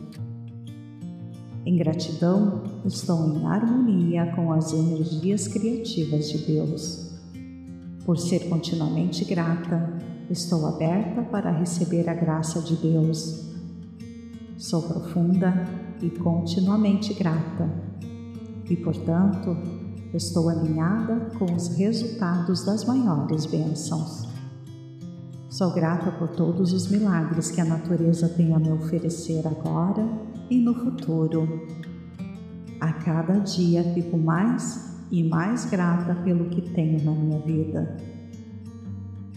Em 1.65 1.77
gratidão, 1.77 2.63
estou 2.85 3.29
em 3.29 3.47
harmonia 3.47 4.33
com 4.35 4.53
as 4.53 4.73
energias 4.73 5.49
criativas 5.49 6.29
de 6.31 6.39
Deus. 6.39 7.12
Por 8.05 8.19
ser 8.19 8.49
continuamente 8.49 9.25
grata, 9.25 9.93
estou 10.29 10.67
aberta 10.67 11.23
para 11.23 11.53
receber 11.53 12.09
a 12.11 12.15
graça 12.15 12.61
de 12.61 12.75
Deus. 12.75 13.49
Sou 14.59 14.83
profunda 14.83 15.69
e 16.01 16.11
continuamente 16.11 17.15
grata, 17.15 17.71
e 18.69 18.77
portanto, 18.77 19.57
estou 20.13 20.49
alinhada 20.49 21.31
com 21.39 21.55
os 21.55 21.69
resultados 21.77 22.65
das 22.65 22.85
maiores 22.85 23.47
bênçãos. 23.47 24.29
Sou 25.49 25.73
grata 25.73 26.11
por 26.11 26.29
todos 26.29 26.73
os 26.73 26.91
milagres 26.91 27.53
que 27.53 27.61
a 27.61 27.65
natureza 27.65 28.29
tem 28.29 28.53
a 28.53 28.59
me 28.59 28.73
oferecer 28.73 29.47
agora 29.47 30.09
e 30.51 30.59
no 30.59 30.75
futuro. 30.75 31.69
A 32.81 32.93
cada 32.95 33.39
dia 33.39 33.85
fico 33.95 34.19
mais 34.19 34.92
e 35.13 35.23
mais 35.23 35.65
grata 35.67 36.17
pelo 36.25 36.47
que 36.47 36.63
tenho 36.71 37.05
na 37.05 37.13
minha 37.13 37.39
vida. 37.39 37.97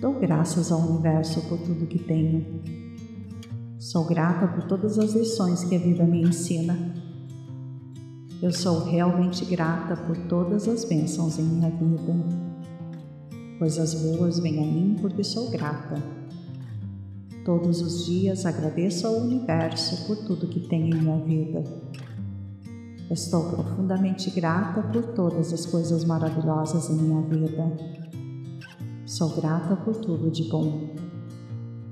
Dou 0.01 0.19
graças 0.19 0.71
ao 0.71 0.79
universo 0.79 1.47
por 1.47 1.59
tudo 1.59 1.85
que 1.85 1.99
tenho. 1.99 2.63
Sou 3.77 4.05
grata 4.05 4.47
por 4.47 4.63
todas 4.63 4.97
as 4.97 5.13
lições 5.13 5.63
que 5.63 5.75
a 5.75 5.79
vida 5.79 6.03
me 6.03 6.23
ensina 6.23 7.05
eu 8.41 8.51
sou 8.51 8.83
realmente 8.83 9.45
grata 9.45 9.95
por 9.95 10.15
todas 10.27 10.67
as 10.67 10.83
bênçãos 10.83 11.39
em 11.39 11.43
minha 11.43 11.69
vida. 11.69 12.13
Coisas 13.57 13.93
boas 13.95 14.37
vêm 14.39 14.59
a 14.59 14.67
mim 14.67 14.97
porque 15.01 15.23
sou 15.23 15.49
grata. 15.49 16.03
Todos 17.45 17.81
os 17.81 18.05
dias 18.05 18.45
agradeço 18.45 19.07
ao 19.07 19.15
universo 19.15 20.05
por 20.05 20.17
tudo 20.17 20.47
que 20.47 20.59
tem 20.59 20.89
em 20.89 20.93
minha 20.93 21.17
vida. 21.17 21.63
Estou 23.09 23.51
profundamente 23.51 24.31
grata 24.31 24.81
por 24.81 25.13
todas 25.13 25.53
as 25.53 25.63
coisas 25.65 26.03
maravilhosas 26.03 26.89
em 26.89 26.95
minha 26.95 27.21
vida. 27.21 27.71
Sou 29.05 29.29
grata 29.29 29.75
por 29.75 29.95
tudo 29.95 30.31
de 30.31 30.49
bom. 30.49 30.95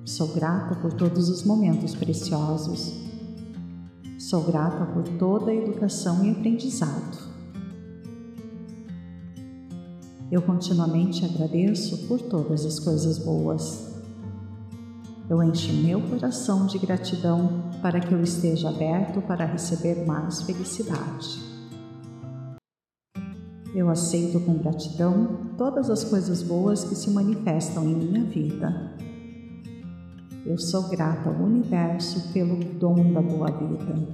Sou 0.04 0.30
grata 0.30 0.76
por 0.76 0.92
todos 0.94 1.30
os 1.30 1.44
momentos 1.44 1.94
preciosos. 1.94 2.94
Sou 4.18 4.42
grata 4.42 4.86
por 4.88 5.08
toda 5.20 5.52
a 5.52 5.56
educação 5.56 6.26
e 6.26 6.32
aprendizado. 6.32 7.32
Eu 10.32 10.42
continuamente 10.42 11.24
agradeço 11.24 12.08
por 12.08 12.20
todas 12.20 12.66
as 12.66 12.80
coisas 12.80 13.20
boas. 13.20 13.94
Eu 15.30 15.44
encho 15.44 15.72
meu 15.74 16.02
coração 16.02 16.66
de 16.66 16.80
gratidão 16.80 17.72
para 17.84 18.00
que 18.00 18.14
eu 18.14 18.24
esteja 18.24 18.70
aberto 18.70 19.22
para 19.22 19.44
receber 19.46 20.06
mais 20.06 20.42
felicidade. 20.44 21.38
Eu 23.76 23.90
aceito 23.90 24.40
com 24.40 24.54
gratidão 24.54 25.52
todas 25.58 25.90
as 25.90 26.02
coisas 26.06 26.42
boas 26.42 26.86
que 26.86 26.96
se 26.96 27.10
manifestam 27.10 27.84
em 27.84 27.96
minha 27.96 28.24
vida. 28.24 28.96
Eu 30.46 30.58
sou 30.58 30.84
grata 30.84 31.30
ao 31.30 31.36
universo 31.36 32.32
pelo 32.32 32.56
dom 32.76 33.12
da 33.12 33.22
boa 33.22 33.52
vida. 33.52 34.08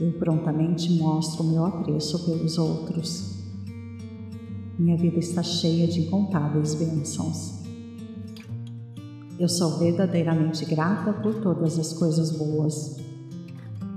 Eu 0.00 0.12
prontamente 0.14 0.90
mostro 0.94 1.44
o 1.44 1.50
meu 1.50 1.66
apreço 1.66 2.24
pelos 2.24 2.56
outros. 2.56 3.44
Minha 4.78 4.96
vida 4.96 5.18
está 5.18 5.42
cheia 5.42 5.86
de 5.86 6.00
incontáveis 6.00 6.74
bênçãos. 6.74 7.63
Eu 9.36 9.48
sou 9.48 9.78
verdadeiramente 9.78 10.64
grata 10.64 11.12
por 11.12 11.34
todas 11.34 11.76
as 11.76 11.92
coisas 11.92 12.30
boas. 12.30 12.96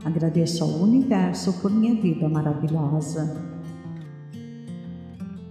Agradeço 0.03 0.63
ao 0.63 0.69
universo 0.69 1.53
por 1.61 1.69
minha 1.69 1.93
vida 2.01 2.27
maravilhosa. 2.27 3.45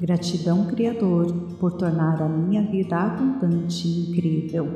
Gratidão, 0.00 0.66
Criador, 0.66 1.32
por 1.60 1.72
tornar 1.72 2.20
a 2.20 2.28
minha 2.28 2.62
vida 2.62 2.96
abundante 2.96 3.86
e 3.86 4.10
incrível. 4.10 4.68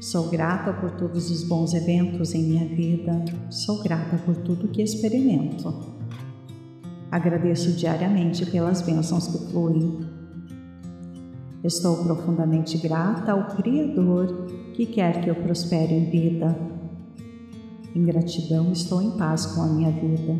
Sou 0.00 0.28
grata 0.28 0.72
por 0.72 0.92
todos 0.92 1.28
os 1.28 1.42
bons 1.42 1.74
eventos 1.74 2.34
em 2.34 2.44
minha 2.44 2.68
vida, 2.68 3.24
sou 3.50 3.82
grata 3.82 4.16
por 4.18 4.36
tudo 4.36 4.68
que 4.68 4.80
experimento. 4.80 5.74
Agradeço 7.10 7.72
diariamente 7.72 8.46
pelas 8.46 8.80
bênçãos 8.82 9.26
que 9.26 9.50
fluem. 9.50 10.05
Estou 11.64 12.04
profundamente 12.04 12.78
grata 12.78 13.32
ao 13.32 13.56
Criador 13.56 14.46
que 14.74 14.86
quer 14.86 15.22
que 15.22 15.30
eu 15.30 15.34
prospere 15.34 15.94
em 15.94 16.10
vida. 16.10 16.56
Em 17.94 18.04
gratidão, 18.04 18.70
estou 18.72 19.00
em 19.00 19.10
paz 19.12 19.46
com 19.46 19.62
a 19.62 19.66
minha 19.66 19.90
vida. 19.90 20.38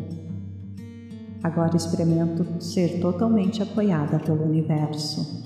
Agora 1.43 1.75
experimento 1.75 2.45
ser 2.61 2.99
totalmente 2.99 3.63
apoiada 3.63 4.19
pelo 4.19 4.43
universo. 4.43 5.43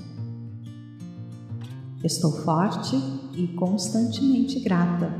Estou 2.04 2.32
forte 2.32 2.96
e 3.36 3.48
constantemente 3.50 4.60
grata 4.60 5.14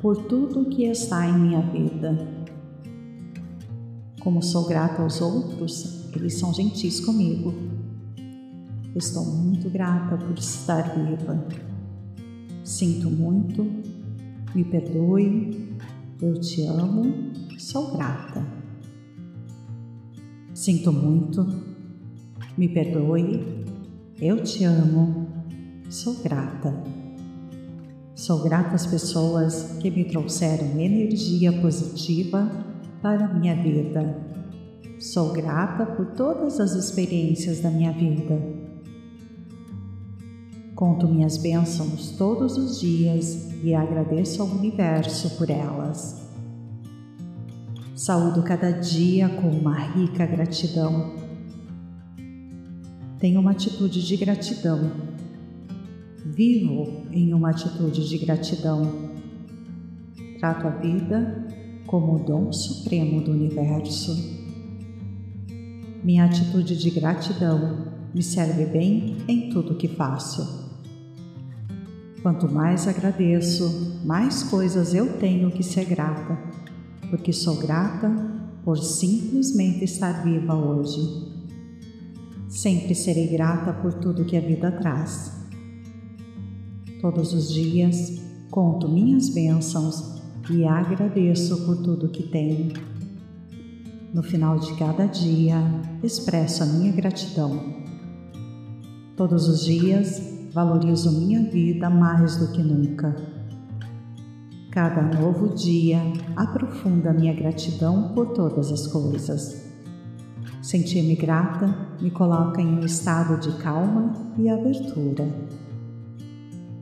por 0.00 0.16
tudo 0.24 0.66
que 0.66 0.84
está 0.84 1.26
em 1.26 1.38
minha 1.38 1.62
vida. 1.62 2.28
Como 4.20 4.42
sou 4.42 4.66
grata 4.66 5.02
aos 5.02 5.20
outros, 5.20 6.08
eles 6.14 6.38
são 6.38 6.52
gentis 6.52 7.00
comigo. 7.00 7.79
Estou 8.94 9.24
muito 9.24 9.70
grata 9.70 10.16
por 10.16 10.36
estar 10.36 10.82
viva. 10.96 11.46
Sinto 12.64 13.08
muito, 13.08 13.64
me 14.52 14.64
perdoe, 14.64 15.76
eu 16.20 16.40
te 16.40 16.66
amo, 16.66 17.32
sou 17.56 17.92
grata. 17.92 18.44
Sinto 20.52 20.92
muito, 20.92 21.46
me 22.58 22.68
perdoe, 22.68 23.64
eu 24.20 24.42
te 24.42 24.64
amo, 24.64 25.28
sou 25.88 26.14
grata. 26.22 26.82
Sou 28.16 28.42
grata 28.42 28.74
às 28.74 28.86
pessoas 28.86 29.78
que 29.80 29.90
me 29.90 30.04
trouxeram 30.04 30.78
energia 30.78 31.52
positiva 31.60 32.50
para 33.00 33.24
a 33.24 33.34
minha 33.34 33.54
vida. 33.54 34.18
Sou 34.98 35.32
grata 35.32 35.86
por 35.86 36.06
todas 36.08 36.60
as 36.60 36.72
experiências 36.72 37.60
da 37.60 37.70
minha 37.70 37.92
vida. 37.92 38.59
Conto 40.80 41.06
minhas 41.06 41.36
bênçãos 41.36 42.12
todos 42.12 42.56
os 42.56 42.80
dias 42.80 43.52
e 43.62 43.74
agradeço 43.74 44.40
ao 44.40 44.48
universo 44.48 45.36
por 45.36 45.50
elas. 45.50 46.26
Saúdo 47.94 48.42
cada 48.42 48.70
dia 48.70 49.28
com 49.28 49.50
uma 49.50 49.78
rica 49.78 50.24
gratidão. 50.24 51.16
Tenho 53.18 53.40
uma 53.40 53.50
atitude 53.50 54.02
de 54.02 54.16
gratidão. 54.16 54.90
Vivo 56.24 57.04
em 57.12 57.34
uma 57.34 57.50
atitude 57.50 58.08
de 58.08 58.16
gratidão. 58.16 59.10
Trato 60.38 60.66
a 60.66 60.70
vida 60.70 61.46
como 61.86 62.14
o 62.14 62.24
dom 62.24 62.50
supremo 62.54 63.20
do 63.20 63.32
universo. 63.32 64.16
Minha 66.02 66.24
atitude 66.24 66.74
de 66.74 66.88
gratidão 66.88 67.86
me 68.14 68.22
serve 68.22 68.64
bem 68.64 69.18
em 69.28 69.50
tudo 69.50 69.76
que 69.76 69.86
faço. 69.86 70.59
Quanto 72.22 72.50
mais 72.50 72.86
agradeço, 72.86 73.98
mais 74.04 74.42
coisas 74.42 74.94
eu 74.94 75.18
tenho 75.18 75.50
que 75.50 75.62
ser 75.62 75.84
grata 75.86 76.38
porque 77.10 77.32
sou 77.32 77.56
grata 77.56 78.08
por 78.64 78.78
simplesmente 78.78 79.84
estar 79.84 80.22
viva 80.22 80.54
hoje. 80.54 81.28
Sempre 82.48 82.94
serei 82.94 83.26
grata 83.26 83.72
por 83.72 83.92
tudo 83.94 84.24
que 84.24 84.36
a 84.36 84.40
vida 84.40 84.70
traz. 84.70 85.32
Todos 87.00 87.32
os 87.32 87.52
dias 87.52 88.20
conto 88.50 88.88
minhas 88.88 89.28
bênçãos 89.28 90.20
e 90.50 90.64
agradeço 90.64 91.64
por 91.66 91.76
tudo 91.78 92.08
que 92.08 92.22
tenho. 92.24 92.72
No 94.12 94.22
final 94.22 94.58
de 94.58 94.74
cada 94.76 95.06
dia, 95.06 95.56
expresso 96.02 96.62
a 96.62 96.66
minha 96.66 96.92
gratidão. 96.92 97.80
Todos 99.16 99.48
os 99.48 99.64
dias, 99.64 100.29
valorizo 100.52 101.12
minha 101.12 101.42
vida 101.50 101.88
mais 101.88 102.36
do 102.36 102.52
que 102.52 102.62
nunca 102.62 103.14
Cada 104.70 105.02
novo 105.02 105.48
dia 105.48 106.00
aprofunda 106.36 107.12
minha 107.12 107.34
gratidão 107.34 108.12
por 108.14 108.28
todas 108.28 108.70
as 108.70 108.86
coisas. 108.86 109.68
Sentir-me 110.62 111.16
grata 111.16 111.74
me 112.00 112.08
coloca 112.08 112.62
em 112.62 112.78
um 112.78 112.84
estado 112.84 113.40
de 113.40 113.50
calma 113.60 114.12
e 114.38 114.48
abertura. 114.48 115.28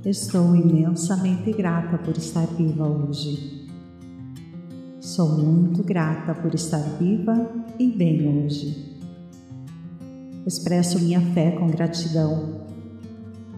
Estou 0.04 0.54
imensamente 0.54 1.50
grata 1.52 1.96
por 1.96 2.14
estar 2.14 2.46
viva 2.46 2.86
hoje. 2.86 3.66
Sou 5.00 5.38
muito 5.38 5.82
grata 5.82 6.34
por 6.34 6.54
estar 6.54 6.82
viva 6.98 7.50
e 7.78 7.90
bem 7.90 8.44
hoje. 8.44 9.00
Expresso 10.46 11.00
minha 11.00 11.22
fé 11.32 11.52
com 11.52 11.68
gratidão. 11.68 12.67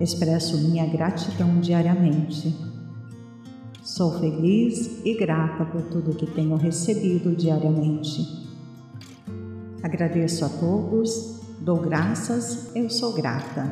Expresso 0.00 0.56
minha 0.56 0.86
gratidão 0.86 1.60
diariamente. 1.60 2.56
Sou 3.82 4.18
feliz 4.18 5.04
e 5.04 5.14
grata 5.14 5.66
por 5.66 5.82
tudo 5.82 6.16
que 6.16 6.26
tenho 6.26 6.56
recebido 6.56 7.36
diariamente. 7.36 8.48
Agradeço 9.82 10.46
a 10.46 10.48
todos, 10.48 11.40
dou 11.60 11.76
graças, 11.78 12.74
eu 12.74 12.88
sou 12.88 13.12
grata. 13.12 13.70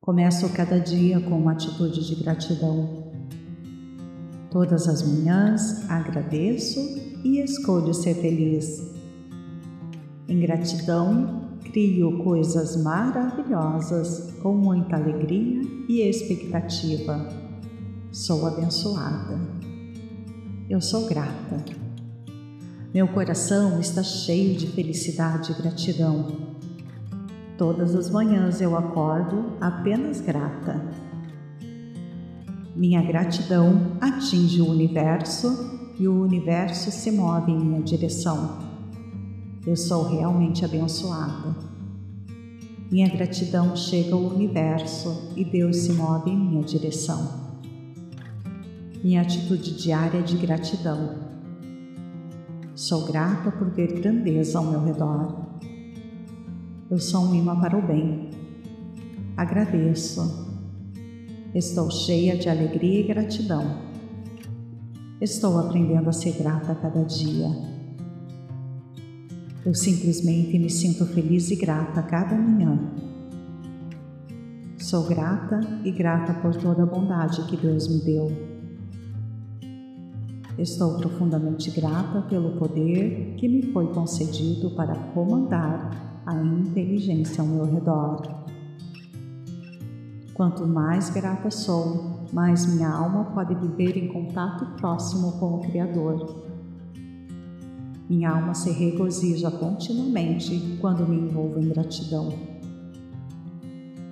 Começo 0.00 0.48
cada 0.50 0.78
dia 0.78 1.20
com 1.20 1.36
uma 1.36 1.52
atitude 1.52 2.06
de 2.06 2.22
gratidão. 2.22 3.02
Todas 4.52 4.86
as 4.86 5.02
manhãs 5.02 5.90
agradeço 5.90 6.78
e 7.24 7.40
escolho 7.40 7.92
ser 7.92 8.14
feliz. 8.14 8.88
Em 10.28 10.38
gratidão, 10.38 11.41
crio 11.72 12.22
coisas 12.22 12.76
maravilhosas 12.82 14.34
com 14.42 14.54
muita 14.54 14.96
alegria 14.96 15.62
e 15.88 16.02
expectativa. 16.02 17.26
Sou 18.12 18.46
abençoada. 18.46 19.40
Eu 20.68 20.82
sou 20.82 21.08
grata. 21.08 21.64
Meu 22.92 23.08
coração 23.08 23.80
está 23.80 24.02
cheio 24.02 24.54
de 24.54 24.66
felicidade 24.66 25.52
e 25.52 25.54
gratidão. 25.54 26.56
Todas 27.56 27.94
as 27.94 28.10
manhãs 28.10 28.60
eu 28.60 28.76
acordo 28.76 29.56
apenas 29.58 30.20
grata. 30.20 30.78
Minha 32.76 33.02
gratidão 33.02 33.96
atinge 33.98 34.60
o 34.60 34.68
universo 34.68 35.94
e 35.98 36.06
o 36.06 36.22
universo 36.22 36.90
se 36.90 37.10
move 37.10 37.50
em 37.50 37.58
minha 37.58 37.82
direção. 37.82 38.71
Eu 39.64 39.76
sou 39.76 40.08
realmente 40.08 40.64
abençoada. 40.64 41.54
Minha 42.90 43.08
gratidão 43.08 43.76
chega 43.76 44.12
ao 44.12 44.20
universo 44.20 45.32
e 45.36 45.44
Deus 45.44 45.76
se 45.76 45.92
move 45.92 46.30
em 46.30 46.36
minha 46.36 46.64
direção. 46.64 47.42
Minha 49.04 49.22
atitude 49.22 49.72
diária 49.74 50.18
é 50.18 50.22
de 50.22 50.36
gratidão. 50.36 51.14
Sou 52.74 53.06
grata 53.06 53.52
por 53.52 53.70
ver 53.70 54.00
grandeza 54.00 54.58
ao 54.58 54.64
meu 54.64 54.84
redor. 54.84 55.46
Eu 56.90 56.98
sou 56.98 57.20
um 57.20 57.34
imã 57.34 57.58
para 57.60 57.78
o 57.78 57.86
bem. 57.86 58.30
Agradeço. 59.36 60.58
Estou 61.54 61.88
cheia 61.88 62.36
de 62.36 62.48
alegria 62.48 62.98
e 62.98 63.06
gratidão. 63.06 63.78
Estou 65.20 65.56
aprendendo 65.60 66.08
a 66.08 66.12
ser 66.12 66.32
grata 66.32 66.72
a 66.72 66.74
cada 66.74 67.04
dia. 67.04 67.71
Eu 69.64 69.74
simplesmente 69.74 70.58
me 70.58 70.68
sinto 70.68 71.06
feliz 71.06 71.48
e 71.52 71.56
grata 71.56 72.00
a 72.00 72.02
cada 72.02 72.34
manhã. 72.34 72.80
Sou 74.76 75.06
grata 75.06 75.60
e 75.84 75.92
grata 75.92 76.34
por 76.34 76.56
toda 76.56 76.82
a 76.82 76.86
bondade 76.86 77.44
que 77.46 77.56
Deus 77.56 77.86
me 77.86 78.00
deu. 78.00 78.32
Estou 80.58 80.98
profundamente 80.98 81.70
grata 81.70 82.22
pelo 82.22 82.58
poder 82.58 83.36
que 83.36 83.48
me 83.48 83.62
foi 83.72 83.86
concedido 83.94 84.70
para 84.72 84.96
comandar 85.14 86.20
a 86.26 86.34
inteligência 86.34 87.40
ao 87.40 87.46
meu 87.46 87.64
redor. 87.64 88.20
Quanto 90.34 90.66
mais 90.66 91.08
grata 91.08 91.52
sou, 91.52 92.26
mais 92.32 92.66
minha 92.66 92.90
alma 92.90 93.26
pode 93.26 93.54
viver 93.54 93.96
em 93.96 94.08
contato 94.08 94.66
próximo 94.80 95.38
com 95.38 95.54
o 95.54 95.60
Criador. 95.60 96.51
Minha 98.12 98.32
alma 98.32 98.52
se 98.52 98.70
regozija 98.70 99.50
continuamente 99.50 100.76
quando 100.82 101.08
me 101.08 101.16
envolvo 101.16 101.58
em 101.58 101.70
gratidão. 101.70 102.30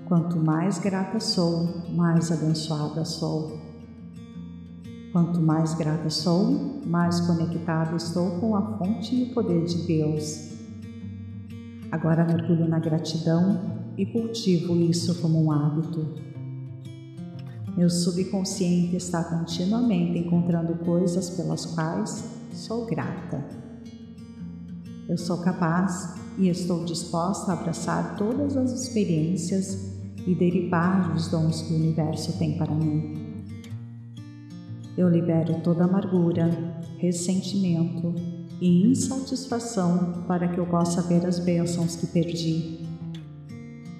Quanto 0.09 0.39
mais 0.39 0.79
grata 0.79 1.21
sou, 1.21 1.69
mais 1.91 2.33
abençoada 2.33 3.05
sou. 3.05 3.61
Quanto 5.13 5.39
mais 5.39 5.75
grata 5.75 6.09
sou, 6.09 6.81
mais 6.87 7.21
conectada 7.21 7.95
estou 7.95 8.41
com 8.41 8.57
a 8.57 8.79
fonte 8.79 9.15
e 9.15 9.25
o 9.25 9.35
poder 9.35 9.67
de 9.67 9.87
Deus 9.87 10.49
Agora 11.93 12.25
mergulho 12.25 12.67
na 12.67 12.79
gratidão 12.79 13.61
e 13.99 14.07
cultivo 14.07 14.77
isso 14.77 15.21
como 15.21 15.45
um 15.45 15.53
hábito. 15.53 16.07
Meu 17.77 17.91
subconsciente 17.91 18.97
está 18.97 19.23
continuamente 19.25 20.17
encontrando 20.17 20.75
coisas 20.87 21.29
pelas 21.29 21.67
quais 21.67 22.25
sou 22.55 22.87
grata. 22.87 23.60
Eu 25.11 25.19
sou 25.19 25.39
capaz 25.39 26.15
e 26.39 26.49
estou 26.49 26.85
disposta 26.85 27.51
a 27.51 27.55
abraçar 27.55 28.15
todas 28.17 28.57
as 28.57 28.71
experiências 28.71 29.93
e 30.25 30.37
derivar 30.37 31.13
os 31.17 31.27
dons 31.27 31.63
que 31.63 31.73
o 31.73 31.77
universo 31.77 32.39
tem 32.39 32.57
para 32.57 32.73
mim. 32.73 33.45
Eu 34.97 35.09
libero 35.09 35.63
toda 35.63 35.83
amargura, 35.83 36.49
ressentimento, 36.99 38.15
e 38.61 38.87
insatisfação 38.89 40.23
para 40.29 40.47
que 40.47 40.61
eu 40.61 40.67
possa 40.67 41.03
ver 41.03 41.27
as 41.27 41.41
bênçãos 41.41 41.97
que 41.97 42.07
perdi. 42.07 42.87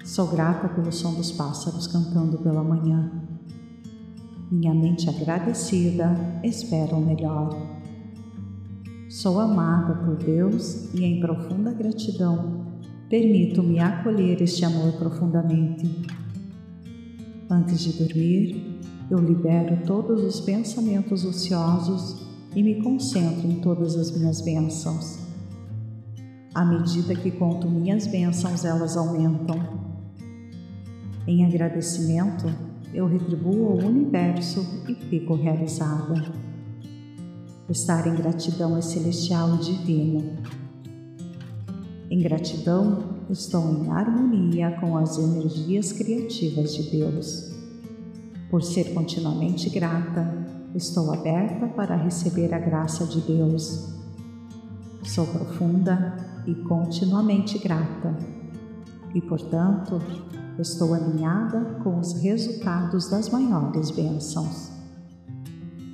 Sou 0.05 0.27
grata 0.27 0.69
pelo 0.69 0.93
som 0.93 1.13
dos 1.13 1.29
pássaros 1.33 1.87
cantando 1.87 2.37
pela 2.37 2.63
manhã. 2.63 3.11
Minha 4.49 4.73
mente 4.73 5.09
agradecida 5.09 6.15
espera 6.41 6.95
o 6.95 7.05
melhor. 7.05 7.80
Sou 9.11 9.41
amada 9.41 9.93
por 10.05 10.15
Deus 10.15 10.87
e, 10.93 11.03
em 11.03 11.19
profunda 11.19 11.73
gratidão, 11.73 12.65
permito-me 13.09 13.77
acolher 13.77 14.41
este 14.41 14.63
amor 14.63 14.93
profundamente. 14.93 16.07
Antes 17.49 17.81
de 17.81 17.91
dormir, 17.91 18.79
eu 19.09 19.19
libero 19.19 19.85
todos 19.85 20.23
os 20.23 20.39
pensamentos 20.39 21.25
ociosos 21.25 22.25
e 22.55 22.63
me 22.63 22.81
concentro 22.81 23.45
em 23.45 23.59
todas 23.59 23.97
as 23.97 24.17
minhas 24.17 24.39
bênçãos. 24.39 25.19
À 26.55 26.63
medida 26.63 27.13
que 27.13 27.31
conto 27.31 27.69
minhas 27.69 28.07
bênçãos, 28.07 28.63
elas 28.63 28.95
aumentam. 28.95 29.59
Em 31.27 31.43
agradecimento, 31.43 32.45
eu 32.93 33.07
retribuo 33.07 33.73
ao 33.73 33.89
universo 33.89 34.65
e 34.87 34.95
fico 34.95 35.35
realizada. 35.35 36.50
Estar 37.71 38.05
em 38.05 38.15
gratidão 38.15 38.77
é 38.77 38.81
celestial 38.81 39.55
e 39.55 39.63
divino. 39.63 40.37
Em 42.09 42.21
gratidão, 42.21 42.99
estou 43.29 43.63
em 43.71 43.89
harmonia 43.89 44.77
com 44.79 44.97
as 44.97 45.17
energias 45.17 45.91
criativas 45.91 46.75
de 46.75 46.91
Deus. 46.91 47.49
Por 48.49 48.61
ser 48.61 48.93
continuamente 48.93 49.69
grata, 49.69 50.51
Estou 50.73 51.11
aberta 51.11 51.67
para 51.67 51.97
receber 51.97 52.53
a 52.53 52.59
graça 52.59 53.05
de 53.05 53.19
Deus. 53.19 53.93
Sou 55.03 55.27
profunda 55.27 56.15
e 56.47 56.55
continuamente 56.55 57.59
grata, 57.59 58.15
e, 59.13 59.19
portanto, 59.19 59.99
estou 60.57 60.93
alinhada 60.93 61.77
com 61.83 61.99
os 61.99 62.13
resultados 62.21 63.09
das 63.09 63.29
maiores 63.29 63.91
bênçãos. 63.91 64.70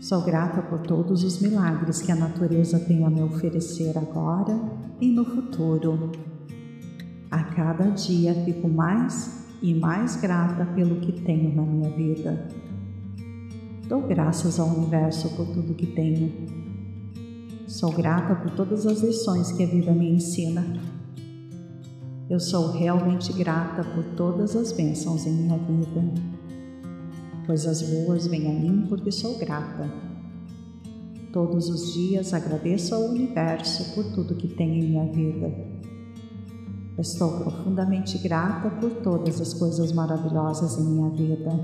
Sou 0.07 0.21
grata 0.21 0.61
por 0.61 0.79
todos 0.79 1.21
os 1.25 1.41
milagres 1.41 2.01
que 2.01 2.13
a 2.13 2.15
natureza 2.15 2.79
tem 2.79 3.03
a 3.03 3.09
me 3.09 3.21
oferecer 3.21 3.97
agora 3.97 4.57
e 5.01 5.11
no 5.11 5.25
futuro. 5.25 6.13
A 7.29 7.43
cada 7.43 7.89
dia 7.89 8.33
fico 8.45 8.69
mais 8.69 9.45
e 9.61 9.73
mais 9.73 10.15
grata 10.15 10.65
pelo 10.67 11.01
que 11.01 11.11
tenho 11.11 11.53
na 11.53 11.61
minha 11.61 11.89
vida. 11.89 12.47
Dou 13.89 14.01
graças 14.03 14.61
ao 14.61 14.69
universo 14.69 15.35
por 15.35 15.45
tudo 15.47 15.75
que 15.75 15.87
tenho. 15.87 16.31
Sou 17.67 17.91
grata 17.91 18.33
por 18.33 18.51
todas 18.51 18.85
as 18.85 19.01
lições 19.01 19.51
que 19.51 19.63
a 19.65 19.67
vida 19.67 19.91
me 19.91 20.09
ensina. 20.09 20.65
Eu 22.29 22.39
sou 22.39 22.71
realmente 22.71 23.33
grata 23.33 23.83
por 23.83 24.05
todas 24.15 24.55
as 24.55 24.71
bênçãos 24.71 25.25
em 25.25 25.33
minha 25.33 25.57
vida. 25.57 26.36
Coisas 27.47 27.81
boas 27.81 28.27
vêm 28.27 28.45
a 28.45 28.59
mim 28.59 28.85
porque 28.89 29.09
sou 29.09 29.37
grata. 29.37 29.89
Todos 31.31 31.69
os 31.69 31.93
dias 31.93 32.33
agradeço 32.33 32.93
ao 32.93 33.03
universo 33.03 33.95
por 33.95 34.03
tudo 34.11 34.35
que 34.35 34.49
tem 34.49 34.77
em 34.77 34.89
minha 34.89 35.05
vida. 35.09 35.49
Estou 36.99 37.39
profundamente 37.39 38.17
grata 38.17 38.69
por 38.81 38.91
todas 39.01 39.39
as 39.39 39.53
coisas 39.53 39.93
maravilhosas 39.93 40.77
em 40.77 40.83
minha 40.83 41.09
vida. 41.09 41.57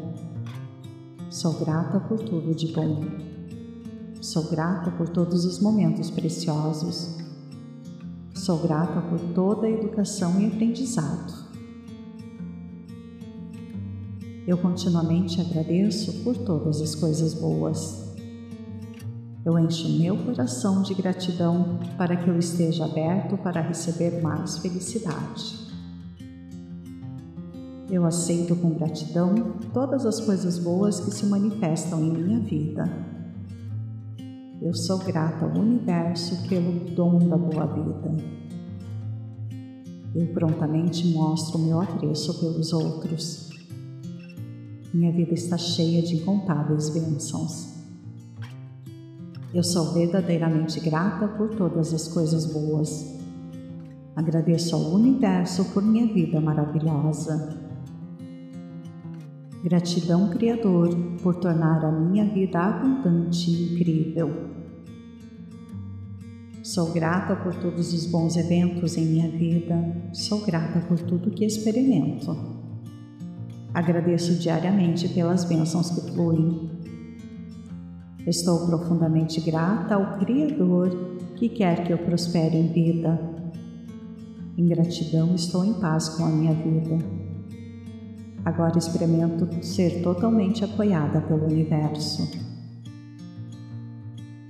Sou 1.29 1.51
grata 1.59 1.99
por 1.99 2.19
tudo 2.19 2.55
de 2.55 2.71
bom. 2.71 3.03
Sou 4.21 4.49
grata 4.49 4.89
por 4.89 5.09
todos 5.09 5.43
os 5.43 5.59
momentos 5.59 6.09
preciosos. 6.09 7.17
Sou 8.33 8.57
grata 8.59 9.01
por 9.01 9.19
toda 9.33 9.67
a 9.67 9.69
educação 9.69 10.39
e 10.39 10.47
aprendizado. 10.47 11.42
Eu 14.45 14.57
continuamente 14.57 15.39
agradeço 15.39 16.23
por 16.23 16.35
todas 16.35 16.81
as 16.81 16.93
coisas 16.95 17.33
boas. 17.33 18.13
Eu 19.45 19.57
encho 19.57 19.87
meu 19.87 20.17
coração 20.17 20.81
de 20.81 20.93
gratidão 20.93 21.79
para 21.97 22.17
que 22.17 22.29
eu 22.29 22.37
esteja 22.37 22.83
aberto 22.83 23.37
para 23.37 23.61
receber 23.61 24.21
mais 24.21 24.57
felicidade. 24.57 25.63
Eu 27.89 28.05
aceito 28.05 28.55
com 28.55 28.71
gratidão 28.71 29.53
todas 29.73 30.05
as 30.05 30.19
coisas 30.19 30.59
boas 30.59 30.99
que 30.99 31.11
se 31.11 31.25
manifestam 31.25 32.01
em 32.03 32.11
minha 32.11 32.39
vida. 32.39 32.83
Eu 34.61 34.73
sou 34.73 34.97
grata 34.97 35.45
ao 35.45 35.51
universo 35.51 36.47
pelo 36.49 36.89
dom 36.95 37.17
da 37.19 37.37
boa 37.37 37.65
vida. 37.67 38.17
Eu 40.15 40.27
prontamente 40.27 41.07
mostro 41.07 41.59
meu 41.59 41.81
apreço 41.81 42.39
pelos 42.39 42.71
outros. 42.71 43.42
Minha 44.93 45.11
vida 45.11 45.33
está 45.33 45.57
cheia 45.57 46.03
de 46.03 46.17
incontáveis 46.17 46.89
bênçãos. 46.89 47.73
Eu 49.51 49.63
sou 49.63 49.91
verdadeiramente 49.91 50.79
grata 50.79 51.27
por 51.29 51.49
todas 51.55 51.91
as 51.91 52.07
coisas 52.07 52.45
boas. 52.45 53.19
Agradeço 54.15 54.75
ao 54.75 54.91
universo 54.91 55.65
por 55.73 55.81
minha 55.81 56.05
vida 56.05 56.39
maravilhosa. 56.39 57.59
Gratidão, 59.63 60.29
Criador, 60.29 60.95
por 61.23 61.37
tornar 61.37 61.83
a 61.83 61.91
minha 61.91 62.25
vida 62.31 62.59
abundante 62.59 63.49
e 63.49 63.73
incrível. 63.73 64.29
Sou 66.61 66.93
grata 66.93 67.35
por 67.35 67.55
todos 67.55 67.91
os 67.93 68.05
bons 68.05 68.37
eventos 68.37 68.95
em 68.95 69.07
minha 69.07 69.29
vida, 69.29 70.11
sou 70.13 70.45
grata 70.45 70.81
por 70.81 70.99
tudo 70.99 71.31
que 71.31 71.43
experimento. 71.43 72.62
Agradeço 73.73 74.35
diariamente 74.35 75.09
pelas 75.09 75.45
bênçãos 75.45 75.89
que 75.89 76.11
fluem. 76.11 76.69
Estou 78.27 78.67
profundamente 78.67 79.41
grata 79.41 79.95
ao 79.95 80.19
Criador 80.19 80.89
que 81.35 81.49
quer 81.49 81.83
que 81.83 81.91
eu 81.91 81.97
prospere 81.97 82.55
em 82.55 82.71
vida. 82.71 83.19
Em 84.55 84.67
gratidão, 84.67 85.33
estou 85.33 85.65
em 85.65 85.73
paz 85.73 86.09
com 86.09 86.23
a 86.25 86.29
minha 86.29 86.53
vida. 86.53 86.99
Agora 88.45 88.77
experimento 88.77 89.47
ser 89.65 90.03
totalmente 90.03 90.63
apoiada 90.63 91.19
pelo 91.21 91.45
universo. 91.45 92.29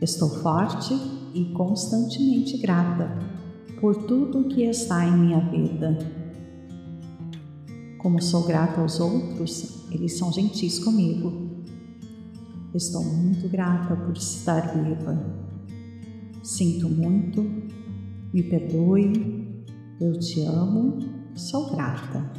Estou 0.01 0.29
forte 0.29 0.93
e 1.33 1.45
constantemente 1.53 2.57
grata 2.57 3.17
por 3.79 3.95
tudo 3.95 4.41
o 4.41 4.49
que 4.49 4.63
está 4.63 5.05
em 5.05 5.17
minha 5.17 5.39
vida. 5.39 6.22
Como 8.03 8.21
sou 8.21 8.43
grata 8.43 8.81
aos 8.81 8.99
outros, 8.99 9.87
eles 9.89 10.17
são 10.17 10.29
gentis 10.29 10.77
comigo. 10.77 11.63
Estou 12.75 13.01
muito 13.01 13.47
grata 13.47 13.95
por 13.95 14.17
estar 14.17 14.75
viva. 14.75 15.25
Sinto 16.43 16.89
muito, 16.89 17.41
me 18.33 18.43
perdoe, 18.43 19.63
eu 20.01 20.19
te 20.19 20.41
amo, 20.41 20.99
sou 21.33 21.71
grata. 21.71 22.29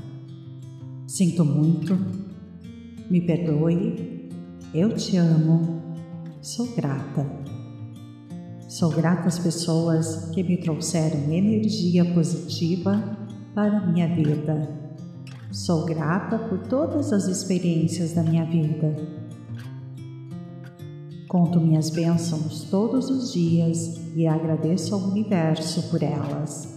Sinto 1.07 1.47
muito, 1.47 1.97
me 3.09 3.23
perdoe, 3.23 4.29
eu 4.75 4.95
te 4.95 5.17
amo, 5.17 5.81
sou 6.43 6.67
grata. 6.77 7.27
Sou 8.69 8.91
grata 8.91 9.29
às 9.29 9.39
pessoas 9.39 10.31
que 10.35 10.43
me 10.43 10.59
trouxeram 10.59 11.33
energia 11.33 12.05
positiva 12.13 13.17
para 13.55 13.79
a 13.79 13.87
minha 13.87 14.15
vida. 14.15 14.84
Sou 15.55 15.85
grata 15.85 16.37
por 16.37 16.59
todas 16.67 17.13
as 17.13 17.27
experiências 17.27 18.13
da 18.13 18.25
minha 18.25 18.45
vida. 18.45 18.93
Conto 21.29 21.61
minhas 21.61 21.91
bênçãos 21.91 22.65
todos 22.65 23.09
os 23.09 23.33
dias 23.33 24.01
e 24.17 24.27
agradeço 24.27 24.97
ao 24.97 25.01
universo 25.03 25.89
por 25.91 26.03
elas. 26.03 26.77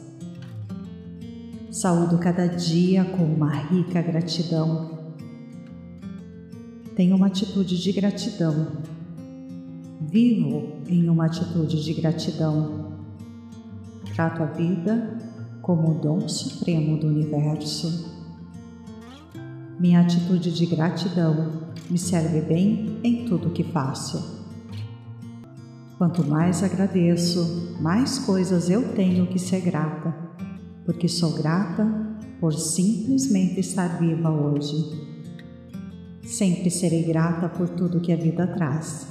Saúdo 1.72 2.20
cada 2.20 2.46
dia 2.46 3.04
com 3.04 3.24
uma 3.24 3.50
rica 3.50 4.00
gratidão. 4.00 4.92
Tenho 6.96 7.16
uma 7.16 7.28
atitude 7.28 7.82
de 7.82 7.92
gratidão. 7.92 8.74
Vivo 10.02 10.84
em 10.88 11.10
uma 11.10 11.26
atitude 11.26 11.84
de 11.84 11.94
gratidão. 11.96 12.94
Trato 14.14 14.44
a 14.44 14.46
vida 14.46 15.18
como 15.64 15.94
o 15.94 16.00
dom 16.00 16.30
supremo 16.30 17.00
do 17.00 17.08
universo. 17.08 18.17
Minha 19.80 20.02
atitude 20.02 20.52
de 20.52 20.66
gratidão 20.66 21.72
me 21.90 21.98
serve 21.98 22.42
bem 22.42 23.00
em 23.04 23.26
tudo 23.26 23.52
que 23.52 23.64
faço. 23.64 24.46
Quanto 25.98 26.24
mais 26.24 26.64
agradeço, 26.64 27.78
mais 27.82 28.20
coisas 28.20 28.70
eu 28.70 28.94
tenho 28.94 29.28
que 29.28 29.40
ser 29.40 29.62
grata 29.62 30.28
porque 30.88 31.10
sou 31.10 31.34
grata 31.34 31.86
por 32.40 32.54
simplesmente 32.54 33.60
estar 33.60 34.00
viva 34.00 34.32
hoje. 34.32 35.06
Sempre 36.24 36.72
serei 36.72 37.04
grata 37.04 37.50
por 37.50 37.68
tudo 37.68 38.00
que 38.00 38.14
a 38.14 38.16
vida 38.16 38.48
traz. 38.48 39.06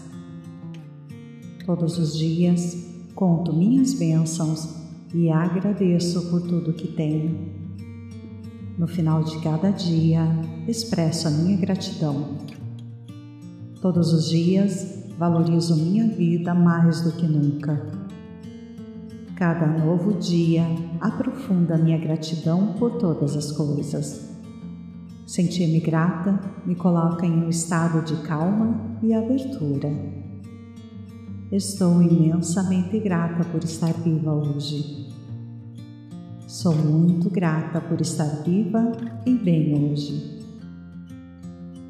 Todos 1.67 1.99
os 1.99 2.17
dias 2.17 2.75
conto 3.15 3.53
minhas 3.53 3.93
bênçãos 3.93 4.75
e 5.15 5.29
agradeço 5.29 6.31
por 6.31 6.41
tudo 6.41 6.73
que 6.73 6.89
tenho. 6.89 7.66
No 8.79 8.87
final 8.87 9.25
de 9.25 9.39
cada 9.41 9.71
dia, 9.71 10.21
expresso 10.69 11.29
a 11.29 11.31
minha 11.31 11.57
gratidão. 11.57 12.37
Todos 13.81 14.13
os 14.13 14.29
dias, 14.29 15.07
valorizo 15.19 15.75
minha 15.77 16.07
vida 16.09 16.55
mais 16.55 17.01
do 17.01 17.13
que 17.13 17.27
nunca. 17.27 17.81
Cada 19.35 19.67
novo 19.67 20.13
dia 20.15 20.67
aprofunda 21.01 21.79
minha 21.79 21.97
gratidão 21.97 22.75
por 22.79 22.99
todas 22.99 23.35
as 23.35 23.51
coisas. 23.51 24.31
Sentir-me 25.27 25.81
grata 25.81 26.39
me 26.67 26.75
coloca 26.75 27.25
em 27.25 27.45
um 27.45 27.49
estado 27.49 28.05
de 28.05 28.23
calma 28.27 28.99
e 29.03 29.15
abertura. 29.15 29.91
Estou 31.51 32.03
imensamente 32.03 33.01
grata 33.01 33.43
por 33.45 33.65
estar 33.65 33.93
viva 33.95 34.33
hoje. 34.33 35.06
Sou 36.57 36.75
muito 36.75 37.29
grata 37.29 37.83
por 37.83 38.01
estar 38.01 38.43
viva 38.43 38.91
e 39.27 39.35
bem 39.35 39.93
hoje. 39.93 40.41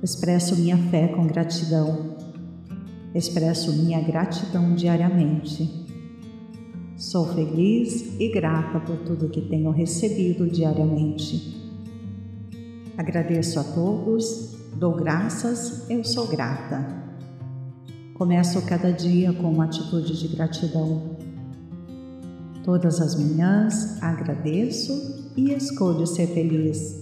Expresso 0.03 0.57
minha 0.57 0.77
fé 0.91 1.07
com 1.07 1.25
gratidão. 1.25 2.17
Expresso 3.15 3.73
minha 3.73 4.01
gratidão 4.01 4.75
diariamente 4.75 5.87
Sou 6.97 7.33
feliz 7.33 8.19
e 8.19 8.29
grata 8.29 8.81
por 8.81 8.97
tudo 9.05 9.29
que 9.29 9.41
tenho 9.41 9.71
recebido 9.71 10.51
diariamente. 10.51 11.63
Agradeço 12.99 13.61
a 13.61 13.63
todos, 13.63 14.57
dou 14.75 14.97
graças, 14.97 15.89
eu 15.89 16.03
sou 16.03 16.27
grata. 16.27 17.05
Começo 18.15 18.61
cada 18.63 18.91
dia 18.91 19.33
com 19.33 19.49
uma 19.49 19.67
atitude 19.67 20.19
de 20.19 20.27
gratidão. 20.27 21.26
Todas 22.67 23.01
as 23.01 23.15
manhãs 23.15 24.03
agradeço 24.03 25.33
e 25.37 25.53
escolho 25.53 26.05
ser 26.05 26.27
feliz. 26.27 27.01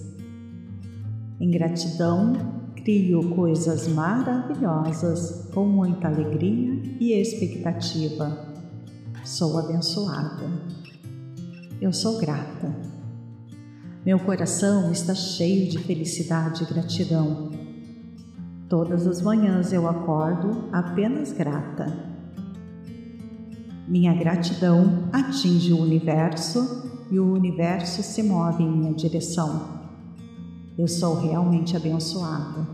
Em 1.39 1.49
gratidão, 1.49 2.33
crio 2.75 3.31
coisas 3.31 3.87
maravilhosas 3.87 5.49
com 5.51 5.65
muita 5.65 6.07
alegria 6.07 6.83
e 6.99 7.13
expectativa. 7.13 8.53
Sou 9.23 9.57
abençoada. 9.57 10.47
Eu 11.81 11.91
sou 11.91 12.19
grata. 12.19 12.71
Meu 14.05 14.19
coração 14.19 14.91
está 14.91 15.15
cheio 15.15 15.67
de 15.67 15.79
felicidade 15.79 16.63
e 16.63 16.67
gratidão. 16.67 17.49
Todas 18.69 19.07
as 19.07 19.19
manhãs 19.19 19.73
eu 19.73 19.89
acordo 19.89 20.69
apenas 20.71 21.31
grata. 21.31 22.14
Minha 23.87 24.13
gratidão 24.13 25.09
atinge 25.11 25.71
o 25.73 25.81
universo 25.81 27.05
e 27.11 27.19
o 27.19 27.33
universo 27.33 28.01
se 28.01 28.23
move 28.23 28.63
em 28.63 28.71
minha 28.71 28.93
direção. 28.93 29.75
Eu 30.77 30.87
sou 30.87 31.19
realmente 31.19 31.77
abençoada. 31.77 32.67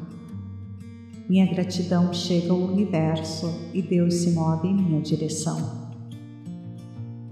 Minha 1.29 1.45
gratidão 1.45 2.13
chega 2.13 2.51
ao 2.51 2.59
universo 2.59 3.51
e 3.73 3.81
Deus 3.81 4.15
se 4.15 4.31
move 4.31 4.67
em 4.67 4.75
minha 4.75 5.01
direção 5.01 5.81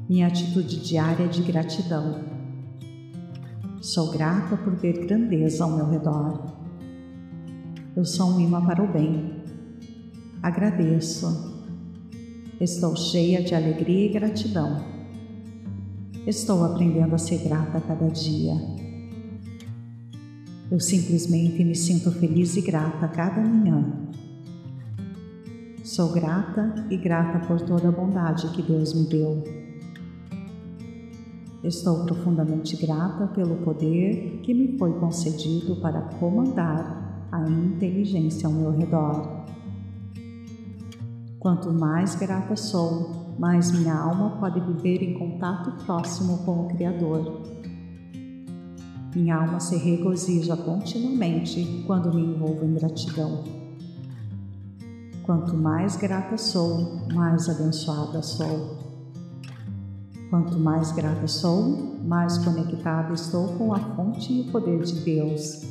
minha 0.09 0.25
atitude 0.25 0.79
diária 0.79 1.27
de 1.27 1.43
gratidão. 1.43 2.19
Sou 3.79 4.09
grata 4.11 4.57
por 4.57 4.75
ver 4.75 5.05
grandeza 5.05 5.63
ao 5.63 5.69
meu 5.69 5.87
redor. 5.87 6.51
Eu 7.95 8.03
sou 8.03 8.31
um 8.31 8.39
imã 8.39 8.65
para 8.65 8.83
o 8.83 8.91
bem. 8.91 9.43
Agradeço. 10.41 11.58
Estou 12.59 12.93
cheia 12.93 13.41
de 13.41 13.55
alegria 13.55 14.07
e 14.07 14.09
gratidão. 14.09 14.83
Estou 16.27 16.65
aprendendo 16.65 17.15
a 17.15 17.17
ser 17.17 17.37
grata 17.37 17.77
a 17.77 17.81
cada 17.81 18.09
dia. 18.09 18.53
Eu 20.69 20.77
simplesmente 20.77 21.63
me 21.63 21.73
sinto 21.73 22.11
feliz 22.11 22.57
e 22.57 22.61
grata 22.61 23.05
a 23.05 23.07
cada 23.07 23.39
manhã. 23.39 24.09
Sou 25.85 26.11
grata 26.11 26.85
e 26.89 26.97
grata 26.97 27.47
por 27.47 27.61
toda 27.61 27.87
a 27.87 27.91
bondade 27.93 28.49
que 28.49 28.61
Deus 28.61 28.93
me 28.93 29.07
deu. 29.07 29.41
Estou 31.63 32.03
profundamente 32.03 32.75
grata 32.75 33.27
pelo 33.27 33.55
poder 33.63 34.41
que 34.43 34.53
me 34.53 34.77
foi 34.77 34.99
concedido 34.99 35.77
para 35.77 36.01
comandar 36.19 37.29
a 37.31 37.49
inteligência 37.49 38.47
ao 38.47 38.53
meu 38.53 38.71
redor. 38.71 39.38
Quanto 41.39 41.71
mais 41.71 42.15
grata 42.15 42.53
sou, 42.57 43.35
mais 43.39 43.71
minha 43.71 43.95
alma 43.95 44.31
pode 44.41 44.59
viver 44.59 45.01
em 45.01 45.17
contato 45.17 45.71
próximo 45.85 46.39
com 46.39 46.65
o 46.65 46.67
Criador. 46.67 47.43
Minha 49.15 49.37
alma 49.37 49.57
se 49.61 49.77
regozija 49.77 50.57
continuamente 50.57 51.85
quando 51.87 52.13
me 52.13 52.21
envolvo 52.21 52.65
em 52.65 52.73
gratidão. 52.73 53.45
Quanto 55.23 55.55
mais 55.55 55.95
grata 55.95 56.37
sou, 56.37 57.07
mais 57.13 57.47
abençoada 57.47 58.21
sou. 58.21 58.77
Quanto 60.29 60.59
mais 60.59 60.91
grata 60.91 61.25
sou, 61.25 61.95
mais 62.03 62.37
conectada 62.39 63.13
estou 63.13 63.47
com 63.53 63.73
a 63.73 63.79
fonte 63.79 64.33
e 64.33 64.41
o 64.41 64.51
poder 64.51 64.83
de 64.83 64.99
Deus. 65.05 65.61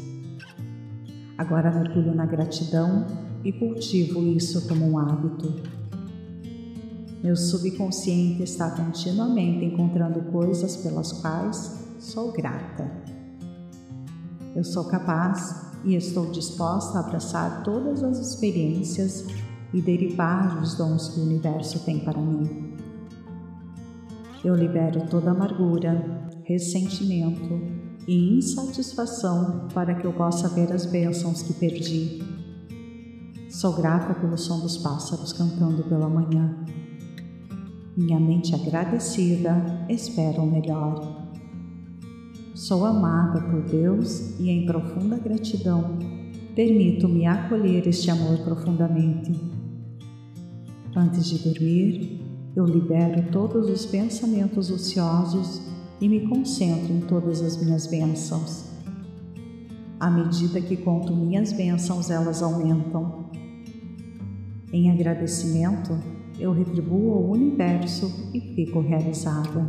Agora 1.37 1.71
mergulho 1.71 2.15
na 2.15 2.25
gratidão 2.25 3.28
e 3.45 3.53
cultivo 3.53 4.23
isso 4.23 4.67
como 4.69 4.87
um 4.87 4.99
hábito. 4.99 5.55
Meu 7.23 7.37
subconsciente 7.37 8.43
está 8.43 8.71
continuamente 8.71 9.65
encontrando 9.65 10.21
coisas 10.31 10.77
pelas 10.77 11.13
quais 11.13 11.87
sou 11.99 12.33
grata. 12.33 12.91
Eu 14.55 14.63
sou 14.63 14.85
capaz 14.85 15.69
e 15.85 15.95
estou 15.95 16.31
disposta 16.31 16.99
a 16.99 17.01
abraçar 17.01 17.63
todas 17.63 18.03
as 18.03 18.19
experiências 18.19 19.27
e 19.73 19.81
derivar 19.81 20.63
os 20.63 20.75
dons 20.77 21.09
que 21.09 21.21
o 21.21 21.25
universo 21.25 21.81
tem 21.81 22.01
para 22.01 22.21
mim. 22.21 22.77
Eu 24.45 24.55
libero 24.55 25.07
toda 25.11 25.33
amargura, 25.33 26.31
ressentimento 26.45 27.61
e 28.07 28.39
insatisfação 28.39 29.69
para 29.75 29.95
que 29.95 30.07
eu 30.07 30.13
possa 30.13 30.49
ver 30.49 30.73
as 30.73 30.87
bênçãos 30.87 31.43
que 31.43 31.53
perdi. 31.53 32.38
Sou 33.51 33.73
grata 33.73 34.13
pelo 34.13 34.37
som 34.37 34.61
dos 34.61 34.77
pássaros 34.77 35.33
cantando 35.33 35.83
pela 35.85 36.07
manhã. 36.07 36.55
Minha 37.97 38.21
mente 38.21 38.55
agradecida 38.55 39.87
espera 39.89 40.43
o 40.43 40.47
melhor. 40.47 41.31
Sou 42.55 42.85
amada 42.85 43.41
por 43.41 43.63
Deus 43.63 44.39
e, 44.39 44.51
em 44.51 44.67
profunda 44.67 45.17
gratidão, 45.17 45.97
permito-me 46.55 47.25
acolher 47.25 47.89
este 47.89 48.11
amor 48.11 48.37
profundamente. 48.41 49.33
Antes 50.95 51.25
de 51.25 51.39
dormir, 51.39 52.21
eu 52.55 52.67
libero 52.67 53.31
todos 53.33 53.71
os 53.71 53.87
pensamentos 53.87 54.71
ociosos 54.71 55.63
e 56.01 56.09
me 56.09 56.29
concentro 56.29 56.93
em 56.93 57.01
todas 57.01 57.41
as 57.41 57.57
minhas 57.57 57.87
bênçãos. 57.87 58.67
À 59.99 60.11
medida 60.11 60.61
que 60.61 60.77
conto 60.77 61.17
minhas 61.17 61.53
bênçãos, 61.53 62.11
elas 62.11 62.43
aumentam. 62.43 63.18
Em 64.71 64.91
agradecimento, 64.91 65.99
eu 66.39 66.53
retribuo 66.53 67.15
ao 67.15 67.31
universo 67.31 68.31
e 68.35 68.41
fico 68.55 68.81
realizada. 68.81 69.67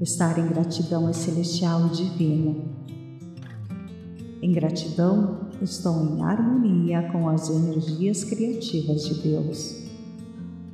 Estar 0.00 0.36
em 0.38 0.48
gratidão 0.48 1.08
é 1.08 1.12
celestial 1.12 1.86
e 1.86 1.90
divino. 1.90 2.64
Em 4.42 4.50
gratidão, 4.50 5.48
estou 5.62 6.04
em 6.04 6.20
harmonia 6.20 7.08
com 7.12 7.28
as 7.28 7.48
energias 7.48 8.24
criativas 8.24 9.04
de 9.04 9.22
Deus. 9.22 9.84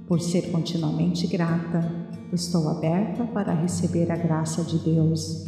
Por 0.06 0.18
ser 0.18 0.50
continuamente 0.50 1.26
grata, 1.26 1.84
estou 2.32 2.66
aberta 2.70 3.24
para 3.24 3.52
receber 3.52 4.10
a 4.10 4.16
graça 4.16 4.64
de 4.64 4.78
Deus. 4.78 5.44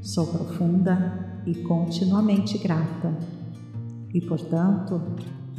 Sou 0.00 0.28
profunda 0.28 1.42
e 1.44 1.56
continuamente 1.56 2.58
grata, 2.58 3.12
e 4.14 4.20
portanto, 4.20 5.02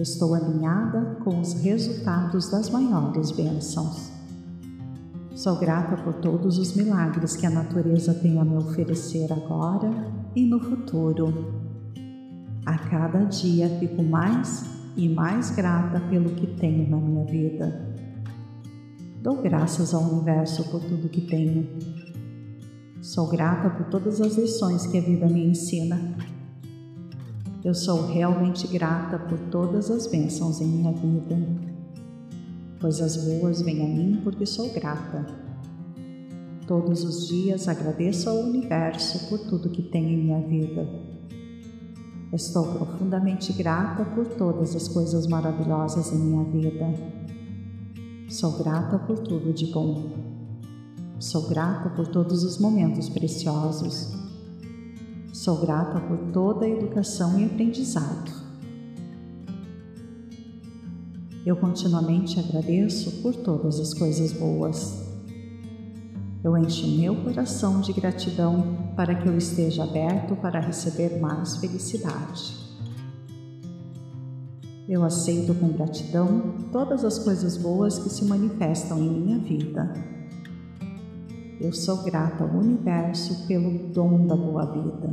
estou 0.02 0.34
alinhada 0.34 1.18
com 1.24 1.39
os 1.39 1.54
resultados 1.54 2.50
das 2.50 2.70
maiores 2.70 3.32
bênçãos. 3.32 4.12
Sou 5.36 5.58
grata 5.58 5.98
por 5.98 6.14
todos 6.16 6.58
os 6.58 6.76
milagres 6.76 7.36
que 7.36 7.46
a 7.46 7.50
natureza 7.50 8.14
tem 8.14 8.39
a 8.39 8.46
me 8.46 8.56
oferecer 8.56 9.32
agora 9.32 9.89
e 10.36 10.46
no 10.46 10.60
futuro. 10.60 11.54
A 12.66 12.78
cada 12.78 13.26
dia 13.26 13.70
fico 13.80 14.02
mais 14.02 14.66
e 14.96 15.10
mais 15.10 15.52
grata 15.52 16.00
pelo 16.10 16.30
que 16.32 16.48
tenho 16.48 16.89
na 16.89 16.98
minha 16.98 17.26
vida. 17.26 17.94
Dou 19.22 19.41
graças 19.41 19.94
ao 19.94 20.04
universo 20.04 20.64
por 20.70 20.82
tudo 20.82 21.10
que 21.10 21.22
tenho. 21.22 21.68
Sou 23.02 23.28
grata 23.28 23.70
por 23.70 23.88
todas 23.88 24.22
as 24.22 24.38
lições 24.38 24.86
que 24.88 24.98
a 24.98 25.02
vida 25.02 25.28
me 25.28 25.46
ensina. 25.46 26.16
Eu 27.64 27.74
sou 27.74 28.07
realmente 28.07 28.68
grata 28.68 29.18
por 29.18 29.39
todas 29.49 29.89
as 29.89 30.05
bênçãos 30.05 30.59
em 30.59 30.66
minha 30.66 30.91
vida. 30.91 31.38
Coisas 32.82 33.16
boas 33.16 33.61
vêm 33.61 33.82
a 33.82 33.88
mim 33.88 34.20
porque 34.22 34.45
sou 34.45 34.74
grata. 34.74 35.26
Todos 36.68 37.05
os 37.05 37.26
dias 37.30 37.70
agradeço 37.70 38.30
ao 38.30 38.39
universo 38.39 39.30
por 39.30 39.39
tudo 39.39 39.70
que 39.70 39.82
tem 39.82 40.14
em 40.14 40.24
minha 40.24 40.41
vida. 40.41 40.86
Estou 42.34 42.66
profundamente 42.66 43.53
grata 43.53 44.03
por 44.03 44.26
todas 44.28 44.76
as 44.76 44.89
coisas 44.89 45.26
maravilhosas 45.26 46.11
em 46.11 46.18
minha 46.18 46.43
vida. 46.43 46.93
Sou 48.28 48.57
grata 48.57 48.99
por 48.99 49.20
tudo 49.20 49.53
de 49.53 49.68
bom. 49.68 50.11
Sou 51.18 51.47
grata 51.47 51.89
por 51.91 52.07
todos 52.07 52.43
os 52.43 52.57
momentos 52.57 53.07
preciosos. 53.07 54.22
Sou 55.34 55.57
grata 55.57 55.99
por 55.99 56.31
toda 56.31 56.63
a 56.63 56.69
educação 56.69 57.39
e 57.39 57.45
aprendizado. 57.45 58.31
Eu 61.43 61.55
continuamente 61.55 62.39
agradeço 62.39 63.23
por 63.23 63.34
todas 63.38 63.79
as 63.79 63.95
coisas 63.95 64.31
boas. 64.31 65.03
Eu 66.43 66.55
encho 66.55 66.88
meu 66.88 67.15
coração 67.23 67.81
de 67.81 67.91
gratidão 67.93 68.93
para 68.95 69.15
que 69.15 69.27
eu 69.27 69.36
esteja 69.36 69.86
aberto 69.86 70.36
para 70.36 70.59
receber 70.59 71.19
mais 71.19 71.57
felicidade. 71.57 72.55
Eu 74.88 75.03
aceito 75.03 75.55
com 75.55 75.69
gratidão 75.69 76.57
todas 76.71 77.03
as 77.03 77.17
coisas 77.17 77.57
boas 77.57 77.97
que 77.97 78.09
se 78.09 78.23
manifestam 78.25 78.99
em 78.99 79.09
minha 79.09 79.39
vida. 79.39 80.12
Eu 81.64 81.72
sou 81.72 82.03
grata 82.03 82.43
ao 82.43 82.49
universo 82.49 83.47
pelo 83.47 83.88
dom 83.93 84.28
da 84.28 84.36
boa 84.36 84.66
vida. 84.66 85.09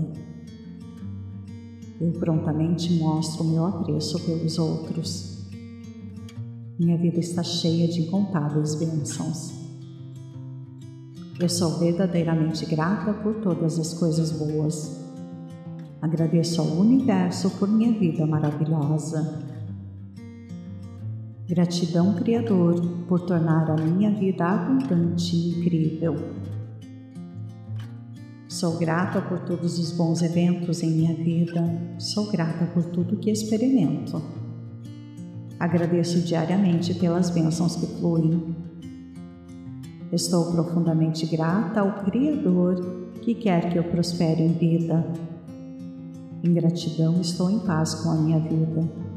Eu 2.00 2.10
prontamente 2.14 2.92
mostro 2.94 3.44
o 3.44 3.48
meu 3.52 3.64
apreço 3.64 4.18
pelos 4.26 4.58
outros. 4.58 5.48
Minha 6.76 6.98
vida 6.98 7.20
está 7.20 7.44
cheia 7.44 7.86
de 7.86 8.00
incontáveis 8.00 8.74
bênçãos. 8.74 9.52
Eu 11.38 11.48
sou 11.48 11.78
verdadeiramente 11.78 12.66
grata 12.66 13.12
por 13.12 13.34
todas 13.34 13.78
as 13.78 13.94
coisas 13.94 14.32
boas. 14.32 15.00
Agradeço 16.02 16.60
ao 16.60 16.66
universo 16.66 17.48
por 17.60 17.68
minha 17.68 17.92
vida 17.96 18.26
maravilhosa. 18.26 19.49
Gratidão, 21.50 22.14
Criador, 22.14 22.80
por 23.08 23.22
tornar 23.22 23.68
a 23.72 23.74
minha 23.74 24.12
vida 24.12 24.46
abundante 24.46 25.34
e 25.34 25.48
incrível. 25.48 26.14
Sou 28.48 28.78
grata 28.78 29.20
por 29.20 29.40
todos 29.40 29.76
os 29.76 29.90
bons 29.90 30.22
eventos 30.22 30.80
em 30.80 30.92
minha 30.92 31.12
vida. 31.12 31.60
Sou 31.98 32.30
grata 32.30 32.66
por 32.66 32.84
tudo 32.84 33.16
que 33.16 33.32
experimento. 33.32 34.22
Agradeço 35.58 36.20
diariamente 36.20 36.94
pelas 36.94 37.30
bênçãos 37.30 37.74
que 37.74 37.86
fluem 37.98 38.54
Estou 40.12 40.52
profundamente 40.52 41.26
grata 41.26 41.80
ao 41.80 42.04
Criador 42.04 43.10
que 43.22 43.34
quer 43.34 43.72
que 43.72 43.76
eu 43.76 43.82
prospere 43.82 44.40
em 44.40 44.52
vida. 44.52 45.04
Em 46.44 46.54
gratidão, 46.54 47.20
estou 47.20 47.50
em 47.50 47.58
paz 47.58 47.94
com 47.96 48.10
a 48.10 48.14
minha 48.14 48.38
vida. 48.38 49.09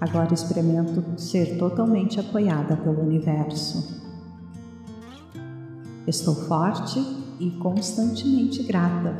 Agora 0.00 0.32
experimento 0.32 1.20
ser 1.20 1.58
totalmente 1.58 2.18
apoiada 2.18 2.76
pelo 2.76 3.02
universo. 3.02 4.00
Estou 6.06 6.34
forte 6.34 6.98
e 7.38 7.50
constantemente 7.58 8.62
grata 8.62 9.16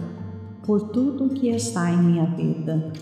por 0.64 0.88
tudo 0.88 1.26
o 1.26 1.28
que 1.28 1.48
está 1.48 1.90
em 1.90 2.02
minha 2.02 2.26
vida. 2.26 2.92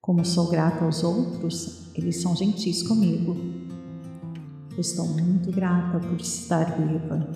Como 0.00 0.24
sou 0.24 0.48
grata 0.48 0.84
aos 0.84 1.02
outros, 1.02 1.90
eles 1.94 2.22
são 2.22 2.36
gentis 2.36 2.82
comigo 2.82 3.58
Estou 4.78 5.08
muito 5.08 5.50
grata 5.50 5.98
por 5.98 6.20
estar 6.20 6.78
viva. 6.78 7.28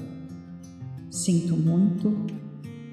Sinto 1.10 1.56
muito, 1.56 2.08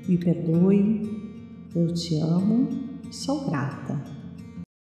me 0.07 0.17
perdoe, 0.17 1.67
eu 1.75 1.93
te 1.93 2.19
amo, 2.19 2.67
sou 3.11 3.45
grata. 3.45 4.18